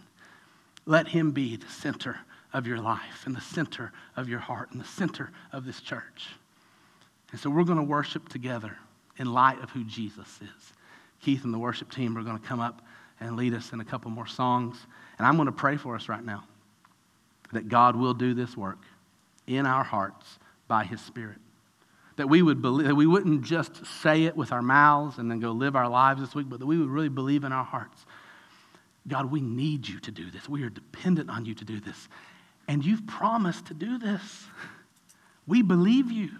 [0.86, 2.18] Let Him be the center
[2.52, 6.28] of your life and the center of your heart and the center of this church.
[7.30, 8.76] And so we're going to worship together
[9.18, 10.72] in light of who Jesus is.
[11.20, 12.82] Keith and the worship team are going to come up
[13.20, 14.76] and lead us in a couple more songs.
[15.18, 16.44] And I'm going to pray for us right now
[17.52, 18.78] that God will do this work
[19.46, 20.38] in our hearts
[20.68, 21.38] by his spirit.
[22.16, 25.40] That we would believe that we wouldn't just say it with our mouths and then
[25.40, 28.04] go live our lives this week, but that we would really believe in our hearts.
[29.08, 30.48] God, we need you to do this.
[30.48, 32.08] We are dependent on you to do this.
[32.70, 34.44] And you've promised to do this.
[35.44, 36.30] We believe you.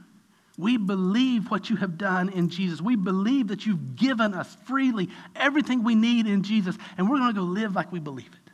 [0.56, 2.80] We believe what you have done in Jesus.
[2.80, 7.34] We believe that you've given us freely everything we need in Jesus, and we're going
[7.34, 8.52] to go live like we believe it.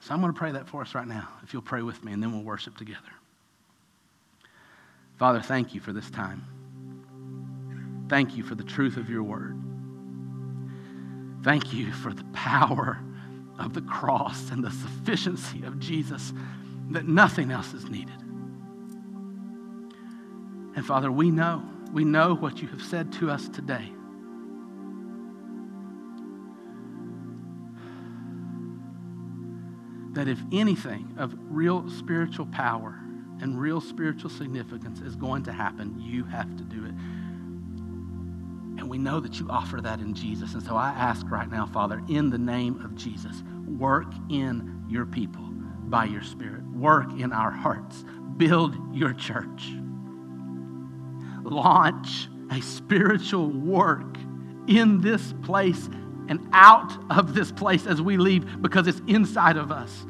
[0.00, 2.14] So I'm going to pray that for us right now, if you'll pray with me,
[2.14, 3.00] and then we'll worship together.
[5.18, 6.42] Father, thank you for this time.
[8.08, 9.60] Thank you for the truth of your word.
[11.42, 12.98] Thank you for the power
[13.58, 16.32] of the cross and the sufficiency of Jesus,
[16.90, 18.20] that nothing else is needed.
[20.74, 23.92] And Father, we know, we know what you have said to us today.
[30.12, 32.98] That if anything of real spiritual power
[33.40, 36.94] and real spiritual significance is going to happen, you have to do it.
[38.78, 40.54] And we know that you offer that in Jesus.
[40.54, 45.06] And so I ask right now, Father, in the name of Jesus, work in your
[45.06, 48.04] people by your Spirit, work in our hearts,
[48.36, 49.70] build your church,
[51.42, 54.16] launch a spiritual work
[54.68, 55.88] in this place
[56.28, 60.06] and out of this place as we leave because it's inside of us.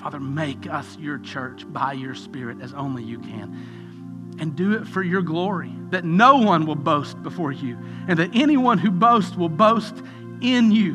[0.00, 3.83] Father, make us your church by your Spirit as only you can
[4.38, 7.78] and do it for your glory, that no one will boast before you,
[8.08, 9.94] and that anyone who boasts will boast
[10.40, 10.94] in you.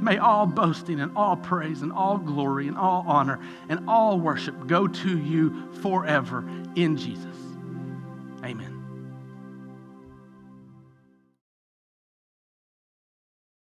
[0.00, 4.66] May all boasting and all praise and all glory and all honor and all worship
[4.66, 6.42] go to you forever
[6.74, 7.36] in Jesus.
[8.42, 8.79] Amen.